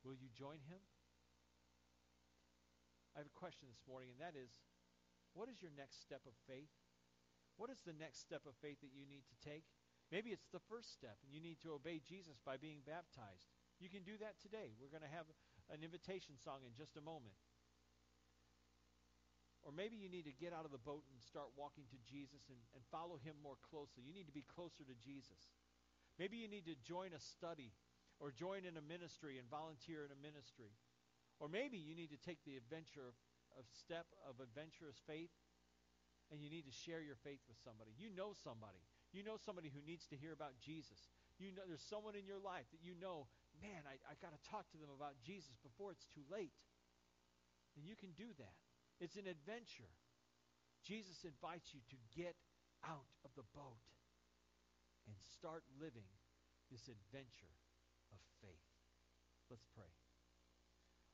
Will 0.05 0.17
you 0.17 0.29
join 0.33 0.61
him? 0.69 0.81
I 3.17 3.21
have 3.21 3.29
a 3.29 3.41
question 3.41 3.69
this 3.69 3.85
morning, 3.89 4.13
and 4.13 4.21
that 4.23 4.39
is 4.39 4.53
What 5.33 5.49
is 5.49 5.61
your 5.61 5.75
next 5.75 6.01
step 6.01 6.23
of 6.29 6.37
faith? 6.47 6.71
What 7.57 7.69
is 7.69 7.83
the 7.85 7.97
next 7.97 8.25
step 8.25 8.49
of 8.49 8.57
faith 8.65 8.81
that 8.81 8.97
you 8.97 9.05
need 9.05 9.29
to 9.29 9.37
take? 9.45 9.69
Maybe 10.09 10.33
it's 10.33 10.49
the 10.51 10.65
first 10.67 10.91
step, 10.91 11.21
and 11.23 11.31
you 11.31 11.39
need 11.39 11.61
to 11.63 11.77
obey 11.77 12.01
Jesus 12.03 12.41
by 12.43 12.57
being 12.57 12.83
baptized. 12.83 13.47
You 13.79 13.93
can 13.93 14.03
do 14.03 14.19
that 14.19 14.41
today. 14.43 14.75
We're 14.81 14.91
going 14.91 15.07
to 15.07 15.17
have 15.17 15.29
an 15.71 15.87
invitation 15.87 16.35
song 16.35 16.67
in 16.67 16.75
just 16.75 16.99
a 16.99 17.05
moment. 17.05 17.39
Or 19.63 19.71
maybe 19.71 20.01
you 20.01 20.09
need 20.09 20.25
to 20.25 20.33
get 20.33 20.57
out 20.57 20.65
of 20.65 20.73
the 20.73 20.81
boat 20.81 21.05
and 21.13 21.21
start 21.21 21.53
walking 21.53 21.85
to 21.93 22.01
Jesus 22.01 22.49
and, 22.49 22.59
and 22.73 22.83
follow 22.89 23.21
him 23.21 23.37
more 23.45 23.61
closely. 23.61 24.03
You 24.03 24.17
need 24.17 24.27
to 24.27 24.35
be 24.35 24.45
closer 24.49 24.83
to 24.89 24.97
Jesus. 24.97 25.53
Maybe 26.21 26.37
you 26.37 26.53
need 26.53 26.69
to 26.69 26.77
join 26.85 27.17
a 27.17 27.23
study 27.33 27.73
or 28.21 28.29
join 28.29 28.69
in 28.69 28.77
a 28.77 28.85
ministry 28.85 29.41
and 29.41 29.49
volunteer 29.49 30.05
in 30.05 30.13
a 30.13 30.21
ministry. 30.21 30.77
Or 31.41 31.49
maybe 31.49 31.81
you 31.81 31.97
need 31.97 32.13
to 32.13 32.21
take 32.21 32.45
the 32.45 32.61
adventure 32.61 33.17
of, 33.57 33.65
step 33.73 34.05
of 34.29 34.37
adventurous 34.37 35.01
faith 35.09 35.33
and 36.29 36.45
you 36.45 36.53
need 36.53 36.69
to 36.69 36.77
share 36.85 37.01
your 37.01 37.17
faith 37.25 37.41
with 37.49 37.57
somebody. 37.65 37.97
You 37.97 38.13
know 38.13 38.37
somebody. 38.37 38.85
You 39.17 39.25
know 39.25 39.41
somebody 39.41 39.73
who 39.73 39.81
needs 39.81 40.05
to 40.13 40.17
hear 40.21 40.37
about 40.37 40.61
Jesus. 40.61 41.09
You 41.41 41.57
know 41.57 41.65
there's 41.65 41.89
someone 41.89 42.13
in 42.13 42.29
your 42.29 42.39
life 42.39 42.69
that 42.77 42.85
you 42.85 42.93
know, 43.01 43.25
man, 43.65 43.89
I, 43.89 43.97
I 44.05 44.13
got 44.21 44.37
to 44.37 44.43
talk 44.45 44.69
to 44.77 44.79
them 44.79 44.93
about 44.93 45.17
Jesus 45.25 45.57
before 45.65 45.89
it's 45.89 46.05
too 46.13 46.23
late. 46.29 46.53
And 47.81 47.89
you 47.89 47.97
can 47.97 48.13
do 48.13 48.29
that. 48.37 48.61
It's 49.01 49.17
an 49.17 49.25
adventure. 49.25 49.89
Jesus 50.85 51.25
invites 51.25 51.73
you 51.73 51.81
to 51.89 51.99
get 52.13 52.37
out 52.85 53.09
of 53.25 53.33
the 53.41 53.49
boat 53.57 53.81
and 55.11 55.19
start 55.35 55.67
living 55.83 56.07
this 56.71 56.87
adventure 56.87 57.51
of 58.15 58.23
faith. 58.39 58.71
Let's 59.51 59.67
pray. 59.75 59.91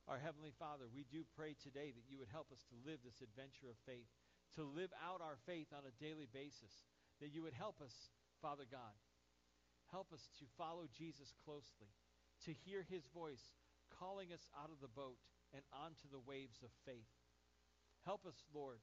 Our 0.05 0.21
Heavenly 0.21 0.53
Father, 0.53 0.85
we 0.85 1.01
do 1.09 1.25
pray 1.33 1.57
today 1.57 1.89
that 1.89 2.05
you 2.05 2.21
would 2.21 2.29
help 2.29 2.53
us 2.53 2.61
to 2.69 2.77
live 2.85 3.01
this 3.01 3.25
adventure 3.25 3.73
of 3.73 3.81
faith, 3.89 4.05
to 4.53 4.61
live 4.61 4.93
out 5.01 5.25
our 5.25 5.41
faith 5.49 5.73
on 5.73 5.81
a 5.89 5.97
daily 5.97 6.29
basis, 6.29 6.85
that 7.17 7.33
you 7.33 7.41
would 7.41 7.57
help 7.57 7.81
us, 7.81 8.13
Father 8.37 8.69
God. 8.69 8.93
Help 9.89 10.13
us 10.13 10.29
to 10.37 10.45
follow 10.61 10.85
Jesus 10.93 11.33
closely, 11.41 11.89
to 12.45 12.53
hear 12.53 12.85
his 12.85 13.09
voice 13.09 13.57
calling 13.89 14.29
us 14.29 14.45
out 14.53 14.69
of 14.69 14.77
the 14.77 14.93
boat 14.93 15.17
and 15.57 15.65
onto 15.73 16.05
the 16.13 16.21
waves 16.21 16.61
of 16.61 16.69
faith. 16.85 17.09
Help 18.05 18.29
us, 18.29 18.37
Lord, 18.53 18.79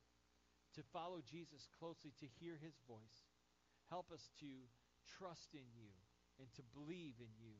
to 0.75 0.83
follow 0.91 1.23
Jesus 1.23 1.71
closely, 1.79 2.11
to 2.19 2.27
hear 2.43 2.59
his 2.59 2.75
voice. 2.91 3.31
Help 3.89 4.11
us 4.11 4.29
to 4.41 4.67
trust 5.07 5.55
in 5.55 5.67
you 5.77 5.93
and 6.41 6.51
to 6.59 6.65
believe 6.75 7.21
in 7.21 7.31
you. 7.39 7.57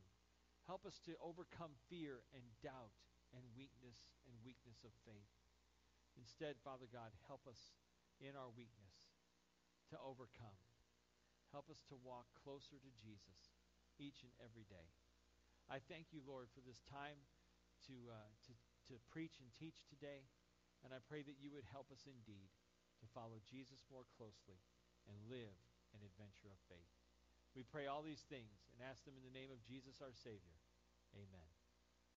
Help 0.67 0.89
us 0.89 0.97
to 1.05 1.15
overcome 1.21 1.77
fear 1.93 2.25
and 2.33 2.45
doubt 2.65 2.97
and 3.37 3.45
weakness 3.53 4.01
and 4.25 4.35
weakness 4.41 4.81
of 4.83 4.93
faith. 5.05 5.33
Instead, 6.17 6.57
Father 6.65 6.89
God, 6.89 7.13
help 7.29 7.45
us 7.45 7.77
in 8.23 8.33
our 8.39 8.49
weakness 8.55 9.13
to 9.93 9.97
overcome. 10.01 10.57
Help 11.53 11.69
us 11.69 11.85
to 11.87 12.01
walk 12.01 12.27
closer 12.35 12.81
to 12.81 12.93
Jesus 12.99 13.55
each 14.01 14.25
and 14.25 14.33
every 14.43 14.67
day. 14.67 14.91
I 15.71 15.79
thank 15.79 16.11
you, 16.11 16.25
Lord, 16.25 16.51
for 16.51 16.65
this 16.65 16.83
time 16.87 17.21
to, 17.89 17.97
uh, 18.11 18.31
to, 18.49 18.53
to 18.91 18.95
preach 19.13 19.39
and 19.39 19.51
teach 19.55 19.85
today. 19.87 20.27
And 20.83 20.93
I 20.93 21.01
pray 21.01 21.25
that 21.25 21.41
you 21.41 21.53
would 21.53 21.69
help 21.69 21.89
us 21.93 22.05
indeed 22.05 22.53
to 23.01 23.07
follow 23.13 23.41
Jesus 23.45 23.85
more 23.89 24.05
closely 24.17 24.61
and 25.09 25.17
live 25.29 25.57
an 25.97 26.05
adventure 26.05 26.53
of 26.53 26.61
faith. 26.69 27.04
We 27.55 27.63
pray 27.63 27.87
all 27.87 28.03
these 28.03 28.23
things 28.29 28.51
and 28.75 28.83
ask 28.91 29.05
them 29.05 29.15
in 29.15 29.23
the 29.23 29.39
name 29.39 29.51
of 29.55 29.63
Jesus 29.63 30.03
our 30.03 30.13
Savior. 30.13 30.59
Amen. 31.15 31.54